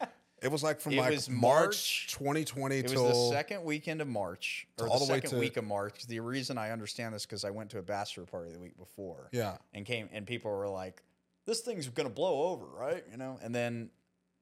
[0.43, 2.07] It was like from It like was March, March.
[2.18, 5.30] 2020 It was till the second weekend of March, or all the, the way second
[5.30, 6.05] to- week of March.
[6.09, 9.28] The reason I understand this because I went to a bachelor party the week before,
[9.30, 9.59] yeah.
[9.72, 11.01] and came and people were like,
[11.47, 13.90] "This thing's gonna blow over, right?" You know, and then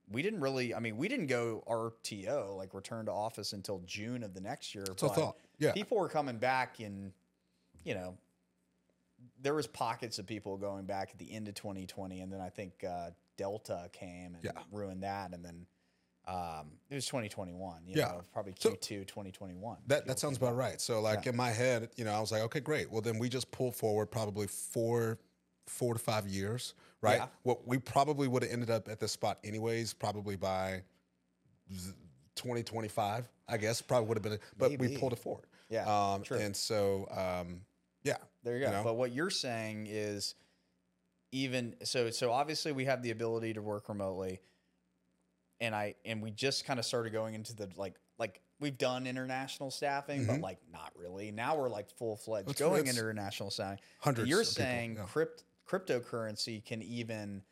[0.08, 0.74] we didn't really.
[0.74, 4.74] I mean, we didn't go RTO like return to office until June of the next
[4.74, 4.84] year.
[4.90, 5.36] I thought.
[5.58, 5.72] Yeah.
[5.72, 7.12] people were coming back in,
[7.84, 8.16] you know,
[9.42, 12.48] there was pockets of people going back at the end of 2020, and then I
[12.48, 14.52] think uh, Delta came and Yeah.
[14.72, 15.66] ruined that, and then
[16.26, 17.86] um, it was 2021.
[17.86, 18.04] You Yeah.
[18.08, 19.78] know, probably Q2 2021.
[19.86, 20.80] That, that sounds about right.
[20.80, 22.90] So like in my head, you know, I was like, okay, great.
[22.90, 25.18] Well, then we just pull forward probably four,
[25.66, 27.18] four to five years, right?
[27.18, 27.26] Yeah.
[27.42, 30.82] What we probably would have ended up at this spot anyways, probably by
[32.36, 33.82] 2025, I guess.
[33.82, 35.46] Probably would have been, but we pulled it forward.
[35.68, 36.38] Yeah, Um, true.
[36.38, 37.60] and so, um,
[38.02, 38.66] yeah, There you go.
[38.70, 38.84] You know?
[38.84, 40.34] But what you're saying is
[41.32, 44.40] even so so obviously we have the ability to work remotely
[45.60, 49.06] and I and we just kind of started going into the like like we've done
[49.06, 51.30] international staffing but like not really.
[51.30, 52.64] Now we're like full fledged Mm-hmm.
[52.64, 53.78] Going it's international staffing.
[54.00, 55.04] Hundreds You're of people, saying yeah.
[55.04, 57.42] crypt, cryptocurrency can even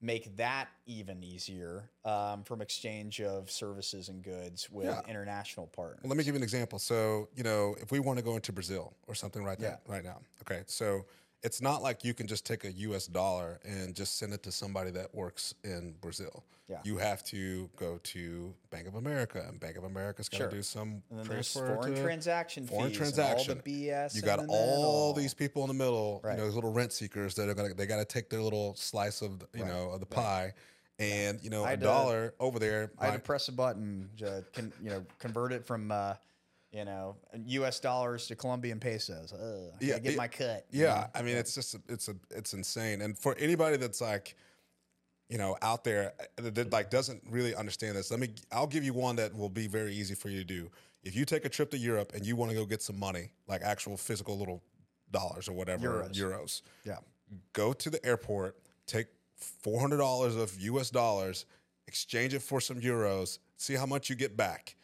[0.00, 5.00] make that even easier um, from exchange of services and goods with Yeah.
[5.08, 6.00] international partners.
[6.02, 6.78] Well, let me give you an example.
[6.78, 9.70] So, you know, if we want to go into Brazil or something right Yeah.
[9.70, 10.62] now, right now, okay.
[10.66, 11.06] So
[11.42, 13.06] it's not like you can just take a U.S.
[13.06, 16.44] dollar and just send it to somebody that works in Brazil.
[16.68, 16.78] Yeah.
[16.82, 20.50] You have to go to Bank of America, and Bank of America's got to Sure.
[20.50, 23.58] do some and then there's transfer foreign transaction foreign fees transaction.
[23.58, 24.16] all the BS.
[24.16, 26.32] You got then all these people in the middle, Right.
[26.32, 28.74] you know, these little rent seekers that are gonna they got to take their little
[28.74, 29.72] slice of you Right.
[29.72, 30.54] know of the pie,
[30.98, 32.90] and you know a had to- dollar over there.
[32.98, 34.44] I had to press a button to
[34.82, 36.14] you know convert it from uh,
[36.76, 37.16] you know
[37.46, 37.80] U.S.
[37.80, 39.32] dollars to Colombian pesos.
[39.32, 40.66] Uh, Yeah, yeah, get it- my cut.
[40.70, 41.06] you Yeah, know?
[41.14, 43.00] I mean, it's just it's a it's insane.
[43.02, 44.36] And for anybody that's like,
[45.28, 48.28] you know, out there uh, that like doesn't really understand this, let me.
[48.52, 50.70] I'll give you one that will be very easy for you to do.
[51.02, 53.30] If you take a trip to Europe and you want to go get some money,
[53.48, 54.62] like actual physical little
[55.12, 56.12] dollars or whatever Euros.
[56.14, 56.98] euros, yeah,
[57.52, 58.56] go to the airport,
[58.86, 59.06] take
[59.36, 60.90] four hundred dollars of U.S.
[60.90, 61.46] dollars,
[61.86, 64.74] exchange it for some euros, see how much you get back.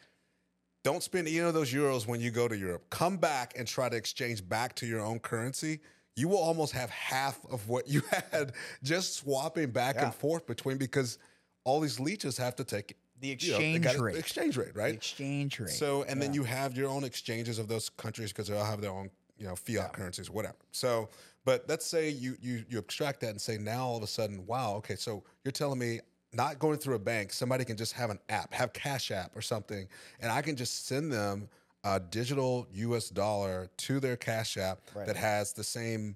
[0.83, 2.83] Don't spend any of those euros when you go to Europe.
[2.89, 5.79] Come back and try to exchange back to your own currency.
[6.15, 8.51] You will almost have half of what you had
[8.83, 10.05] just swapping back Yeah.
[10.05, 11.17] and forth between because
[11.63, 14.17] all these leeches have to take the you know, exchange rate.
[14.17, 14.89] Exchange rate, right?
[14.89, 15.69] The exchange rate.
[15.69, 18.81] So, and then you have your own exchanges of those countries because they all have
[18.81, 20.57] their own, you know, fiat currencies, whatever.
[20.71, 21.07] So,
[21.45, 24.45] but let's say you you you abstract that and say now all of a sudden,
[24.45, 26.01] wow, okay, so you're telling me
[26.33, 29.41] not going through a bank, somebody can just have an app, have Cash App or
[29.41, 29.87] something,
[30.21, 31.47] and I can just send them
[31.83, 33.09] a digital U.S.
[33.09, 35.05] dollar to their Cash App Right.
[35.05, 36.15] that has the same,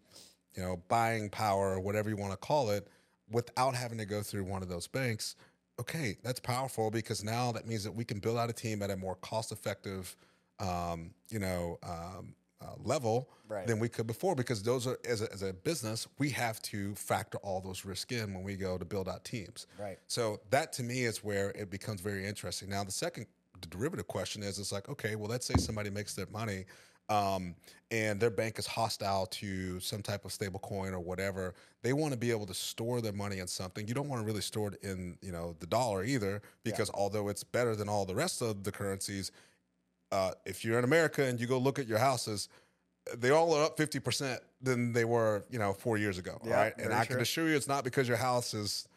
[0.55, 2.87] you know, buying power or whatever you want to call it,
[3.29, 5.35] without having to go through one of those banks
[5.79, 8.89] okay, that's powerful because now that means that we can build out a team at
[8.89, 10.15] a more cost-effective,
[10.59, 13.65] um, you know, um, uh, level Right.
[13.65, 14.35] than we could before.
[14.35, 18.13] Because those are as a, as a business, we have to factor all those risks
[18.13, 19.67] in when we go to build out teams.
[19.79, 19.97] Right.
[20.07, 22.69] So that to me is where it becomes very interesting.
[22.69, 23.25] Now the second
[23.61, 26.65] the derivative question is, it's like, okay, well, let's say somebody makes their money.
[27.09, 27.55] Um,
[27.89, 31.55] and their bank is hostile to some type of stable coin or whatever.
[31.81, 33.87] They want to be able to store their money in something.
[33.87, 37.29] You don't want to really store it in, you know, the dollar either, because although
[37.29, 39.31] it's better than all the rest of the currencies,
[40.11, 42.49] uh, if you're in America and you go look at your houses,
[43.15, 46.39] they all are up 50% than they were, you know, four years ago.
[46.45, 46.73] Yeah, right.
[46.77, 48.87] And I can assure you it's not because your house is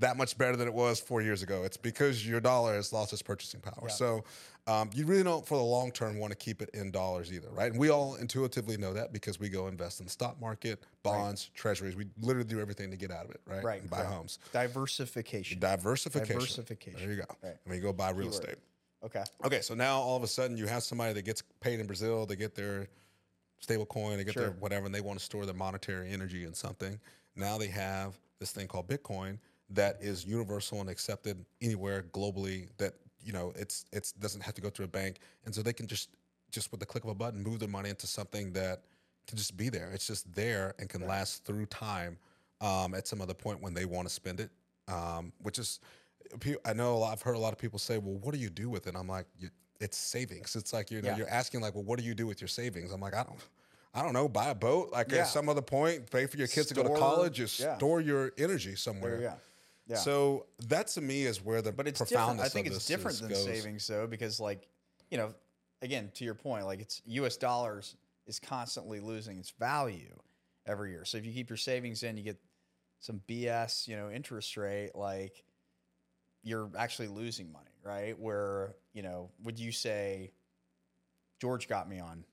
[0.00, 1.62] that much better than it was four years ago.
[1.62, 3.88] It's because your dollar has lost its purchasing power.
[3.88, 4.24] So
[4.66, 7.48] um, you really don't, for the long term, want to keep it in dollars either,
[7.52, 7.70] right?
[7.70, 11.50] And we all intuitively know that because we go invest in the stock market, bonds,
[11.54, 11.94] treasuries.
[11.94, 13.62] We literally do everything to get out of it, right?
[13.62, 14.12] Right, And buy correct.
[14.12, 14.38] homes.
[14.52, 15.60] Diversification.
[15.60, 16.34] Diversification.
[16.34, 17.00] Diversification.
[17.00, 17.36] There you go.
[17.42, 17.56] Right.
[17.64, 18.44] And we go buy real Keyword.
[18.44, 18.58] estate.
[19.04, 19.24] Okay.
[19.44, 22.26] Okay, so now all of a sudden you have somebody that gets paid in Brazil,
[22.26, 22.88] they get their
[23.60, 26.54] stable coin, they get their whatever, and they want to store their monetary energy in
[26.54, 26.98] something.
[27.36, 29.38] Now they have this thing called Bitcoin
[29.70, 32.94] that is universal and accepted anywhere globally that,
[33.24, 35.18] you know, it's it's doesn't have to go through a bank.
[35.46, 36.10] And so they can just
[36.50, 38.82] just with the click of a button move their money into something that
[39.26, 39.90] can just be there.
[39.92, 42.18] It's just there and can last through time
[42.60, 44.50] um, at some other point when they want to spend it,
[44.88, 45.80] um, which is
[46.64, 48.50] I know a lot, I've heard a lot of people say, "Well, what do you
[48.50, 49.26] do with it?" I'm like,
[49.80, 51.16] "It's savings." It's like you know, Yeah.
[51.18, 53.38] you're asking like, "Well, what do you do with your savings?" I'm like, "I don't,
[53.92, 54.28] I don't know.
[54.28, 54.90] Buy a boat.
[54.92, 55.18] Like Yeah.
[55.22, 57.38] at some other point, pay for your kids to go to college.
[57.38, 57.76] You yeah.
[57.76, 59.30] store your energy somewhere." You.
[59.86, 59.96] Yeah.
[59.96, 62.40] So that to me is where the but it's different.
[62.40, 63.44] I think it's different is- than goes.
[63.44, 64.66] savings though, because like,
[65.10, 65.34] you know,
[65.82, 67.36] again, to your point, like it's U.S.
[67.36, 67.96] dollars
[68.26, 70.18] is constantly losing its value
[70.64, 71.04] every year.
[71.04, 72.38] So if you keep your savings in, you get
[73.00, 75.44] some BS, you know, interest rate, like
[76.44, 78.18] you're actually losing money, right?
[78.18, 80.30] Where you know, would you say
[81.40, 82.24] George got me on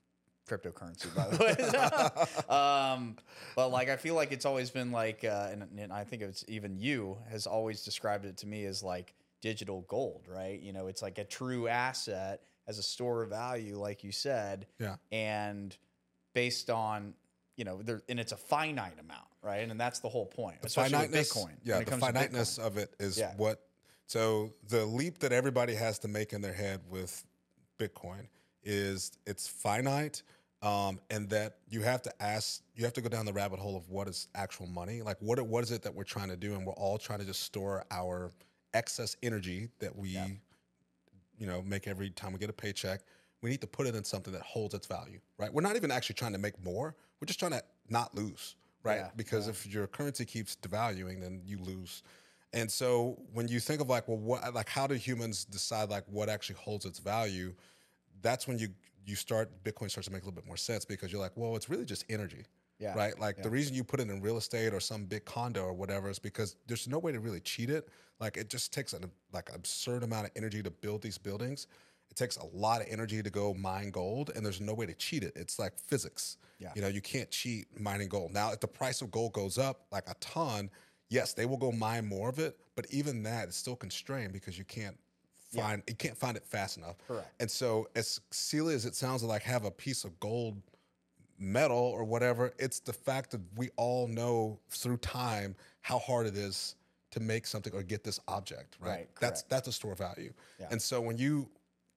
[0.47, 2.55] cryptocurrency, by the way?
[2.55, 3.15] um,
[3.55, 6.45] but like, I feel like it's always been like, uh, and, and I think it's
[6.47, 10.59] even you has always described it to me as like digital gold, right?
[10.61, 14.67] You know, it's like a true asset as a store of value, like you said,
[14.79, 14.97] Yeah.
[15.11, 15.75] and
[16.33, 17.15] based on
[17.57, 19.69] you know, there, and it's a finite amount, right?
[19.69, 21.51] And, that's the whole point, The especially with Bitcoin.
[21.63, 23.33] yeah, when it the finiteness of it is Yeah.
[23.35, 23.61] what.
[24.07, 27.23] So the leap that everybody has to make in their head with
[27.79, 28.27] Bitcoin
[28.63, 30.23] is it's finite,
[30.61, 33.75] um, and that you have to ask, you have to go down the rabbit hole
[33.75, 36.53] of what is actual money, like what what is it that we're trying to do,
[36.53, 38.31] and we're all trying to just store our
[38.73, 40.09] excess energy that we,
[41.37, 43.01] you know, make every time we get a paycheck.
[43.41, 45.51] we need to put it in something that holds its value, right?
[45.53, 46.95] We're not even actually trying to make more.
[47.19, 48.97] We're just trying to not lose, right?
[48.97, 52.03] Yeah, because if your currency keeps devaluing, then you lose.
[52.53, 56.03] And so when you think of like, well, what, like, how do humans decide like
[56.07, 57.53] what actually holds its value?
[58.21, 58.69] That's when you
[59.05, 61.55] you start Bitcoin starts to make a little bit more sense because you're like, well,
[61.55, 62.45] it's really just energy.
[62.77, 62.95] Yeah.
[62.95, 63.17] Right.
[63.19, 66.09] Like the reason you put it in real estate or some big condo or whatever
[66.09, 67.87] is because there's no way to really cheat it.
[68.19, 71.67] Like it just takes an like absurd amount of energy to build these buildings.
[72.09, 74.93] It takes a lot of energy to go mine gold, and there's no way to
[74.93, 75.31] cheat it.
[75.35, 76.37] It's like physics.
[76.59, 76.71] Yeah.
[76.75, 78.33] You know, you can't cheat mining gold.
[78.33, 80.69] Now, if the price of gold goes up like a ton,
[81.11, 82.57] yes, they will go mine more of it.
[82.75, 84.97] But even that is still constrained because you can't
[85.53, 86.95] find you can't find it fast enough.
[87.07, 87.27] Correct.
[87.39, 90.59] And so, as silly as it sounds, like have a piece of gold
[91.37, 96.37] metal or whatever, it's the fact that we all know through time how hard it
[96.37, 96.75] is
[97.11, 98.89] to make something or get this object, right?
[98.89, 100.33] Right, That's that's a store value.
[100.59, 100.67] Yeah.
[100.71, 101.49] And so when you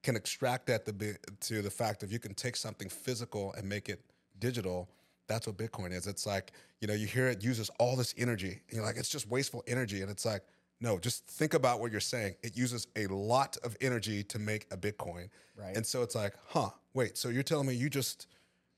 [0.03, 3.67] can extract that to, be, to the fact of you can take something physical and
[3.67, 4.01] make it
[4.37, 4.87] digital,
[5.27, 6.07] that's what Bitcoin is.
[6.07, 6.51] It's like,
[6.81, 9.63] you know, you hear it uses all this energy and you're like, it's just wasteful
[9.67, 10.01] energy.
[10.01, 10.43] And it's like,
[10.81, 12.35] no, just think about what you're saying.
[12.43, 15.29] It uses a lot of energy to make a Bitcoin.
[15.57, 15.75] Right.
[15.75, 18.27] And so it's like, huh, wait, so you're telling me you just,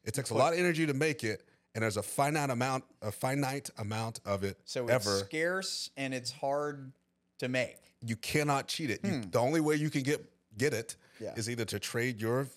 [0.03, 1.43] it takes a lot of energy to make it
[1.75, 5.17] and there's a finite amount, a finite amount of it So it's ever.
[5.19, 6.91] scarce and it's hard
[7.39, 7.77] to make.
[8.05, 8.99] you cannot cheat it.
[9.03, 10.23] You, the only way you can get
[10.57, 11.25] get it is Hmm.
[11.25, 11.51] Yeah.
[11.51, 12.47] either to trade your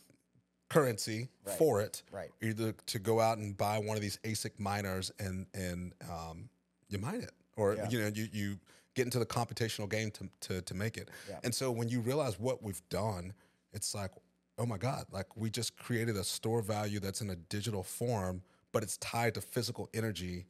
[0.70, 1.58] currency Right.
[1.58, 2.30] for it, Right.
[2.40, 6.48] either to go out and buy one of these ASIC miners and and um,
[6.88, 7.88] you mine it, or Yeah.
[7.90, 8.58] you know you you
[8.94, 11.10] get into the computational game to to, to make it.
[11.28, 11.40] Yeah.
[11.44, 13.34] And so when you realize what we've done,
[13.72, 14.12] it's like,
[14.58, 18.42] oh my god, like we just created a store value that's in a digital form,
[18.72, 20.46] but it's tied to physical energy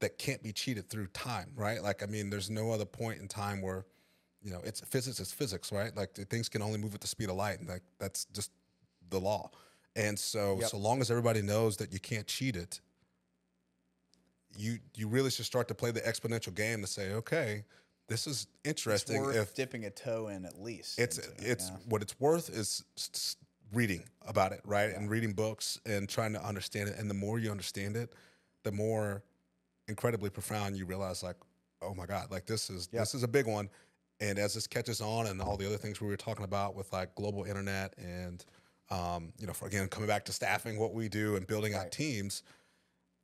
[0.00, 1.82] that can't be cheated through time, right?
[1.82, 3.86] Like, I mean, there's no other point in time where,
[4.42, 5.96] you know, it's physics is physics, right?
[5.96, 8.50] Like things can only move at the speed of light, and like that's just
[9.10, 9.50] the law.
[9.96, 10.70] And so, Yep.
[10.70, 12.80] so long as everybody knows that you can't cheat it,
[14.56, 17.64] you you really should start to play the exponential game to say, okay,
[18.08, 19.20] this is It's interesting.
[19.22, 20.98] worth if dipping a toe in at least.
[20.98, 21.76] it's it, it's yeah.
[21.88, 22.84] what it's worth is
[23.72, 27.38] reading about it right and reading books and trying to understand it and the more
[27.40, 28.12] you understand it
[28.62, 29.22] the more
[29.88, 31.34] incredibly profound you realize like
[31.82, 33.00] oh my god like this is Yeah.
[33.00, 33.68] this is a big one
[34.20, 36.92] and as this catches on and all the other things we were talking about with
[36.92, 38.44] like global internet and
[38.90, 41.90] um, you know for again coming back to staffing what we do and building out
[41.90, 42.42] teams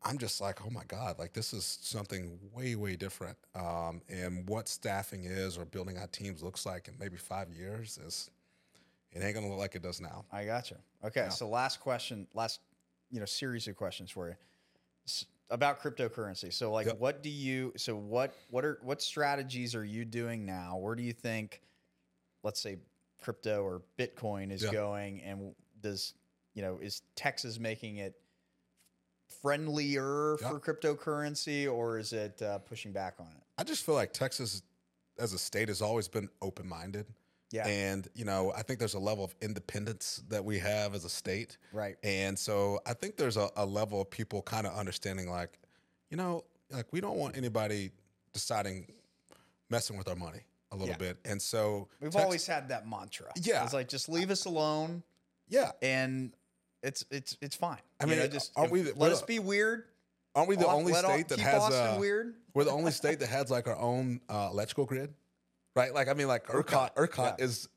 [0.03, 3.37] I'm just like, oh my God, like this is something way, way different.
[3.55, 7.99] Um, and what staffing is or building out teams looks like in maybe five years
[7.99, 8.31] is,
[9.13, 10.25] it ain't gonna look like it does now.
[10.33, 10.79] I got you.
[11.05, 12.61] Okay, so last question, last
[13.11, 14.35] you know series of questions for you
[15.51, 16.53] about cryptocurrency.
[16.53, 17.01] So like, Yep.
[17.01, 17.73] what do you?
[17.77, 20.77] So what what are what strategies are you doing now?
[20.79, 21.61] Where do you think,
[22.43, 22.77] let's say,
[23.21, 24.73] crypto or Bitcoin is Yeah.
[24.73, 26.14] going, and does
[26.55, 28.14] you know is Texas making it
[29.43, 30.51] friendlier Yeah.
[30.51, 33.43] for cryptocurrency, or is it uh, pushing back on it?
[33.59, 34.62] I just feel like Texas
[35.18, 37.07] as a state has always been open minded.
[37.53, 41.05] Yeah, And, you know, I think there's a level of independence that we have as
[41.05, 41.59] a state.
[41.73, 41.97] right.
[42.05, 45.59] And so I think there's a, a level of people kind of understanding, like,
[46.11, 47.91] you know, like we don't want anybody
[48.33, 48.87] deciding,
[49.68, 50.43] messing with our money
[50.73, 50.97] a little Yeah.
[50.99, 51.18] bit.
[51.25, 53.33] And so We've Tex- always had that mantra.
[53.37, 53.64] Yeah.
[53.64, 55.03] it's like just leave us alone.
[55.49, 55.73] yeah.
[55.83, 56.33] and
[56.83, 57.79] it's it's it's fine.
[58.01, 59.85] I You mean, know, just aren't we the- let us be weird.
[60.35, 62.35] Aren't we the only state that has Austin uh, weird.
[62.55, 65.12] We're the only state that has like our own uh, electrical grid,
[65.75, 65.93] right?
[65.93, 66.95] Like I mean, like ERCOT.
[66.95, 67.45] ERCOT yeah.
[67.45, 67.68] is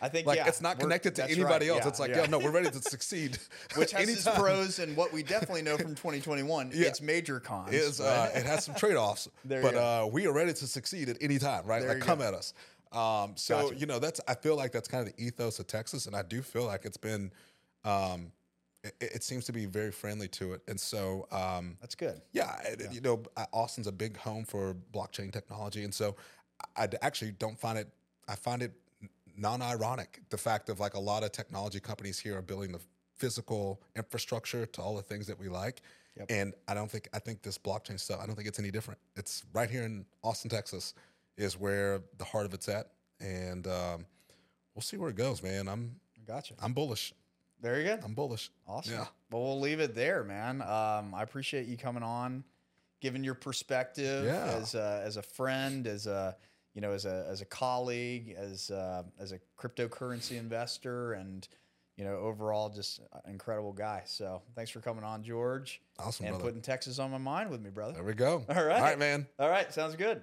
[0.00, 1.80] I think like yeah, it's not connected to anybody right, else.
[1.82, 2.20] yeah, it's like, yeah.
[2.22, 3.38] yeah, no, we're ready to succeed.
[3.76, 6.70] which has its pros and what we definitely know from 2021.
[6.72, 6.86] Yeah.
[6.86, 7.72] Its major cons.
[7.72, 11.16] Is uh, it has some trade offs, but uh, we are ready to succeed at
[11.20, 11.82] any time, right?
[11.82, 12.26] There like come go.
[12.26, 12.54] at us.
[12.92, 13.76] Um, so Gotcha.
[13.76, 16.22] you know that's I feel like that's kind of the ethos of Texas, and I
[16.22, 17.32] do feel like it's been.
[17.84, 18.32] Um,
[18.84, 22.20] it, it seems to be very friendly to it, and so um, That's good.
[22.32, 26.16] Yeah, it- you know, uh, Austin's a big home for blockchain technology, and so
[26.76, 27.88] I I actually don't find it.
[28.28, 28.72] I find it
[29.38, 32.80] non-ironic the fact of like a lot of technology companies here are building the
[33.16, 35.80] physical infrastructure to all the things that we like,
[36.16, 36.26] Yep.
[36.30, 38.20] and I don't think I think this blockchain stuff.
[38.20, 38.98] I don't think it's any different.
[39.16, 40.94] It's right here in Austin, Texas,
[41.36, 42.88] is where the heart of it's at,
[43.20, 44.04] and um,
[44.74, 45.68] we'll see where it goes, man.
[45.68, 45.94] I'm
[46.26, 46.54] Gotcha.
[46.60, 47.14] I'm bullish.
[47.62, 48.00] Very good.
[48.04, 48.50] I'm bullish.
[48.66, 48.92] Awesome.
[48.94, 49.06] Yeah.
[49.30, 50.60] Well, we'll leave it there, man.
[50.62, 52.44] Um, I appreciate you coming on,
[53.00, 54.44] giving your perspective Yeah.
[54.60, 56.36] as a, as a friend, as a
[56.74, 61.46] you know, as a as a colleague, as uh, as a cryptocurrency investor, and
[61.96, 64.02] you know, overall, just an incredible guy.
[64.06, 66.44] So, thanks for coming on, George, Awesome, and brother.
[66.44, 67.94] putting Texas on my mind with me, brother.
[67.94, 68.44] There we go.
[68.48, 68.76] All right.
[68.76, 69.26] All right, man.
[69.38, 70.22] All right, sounds good.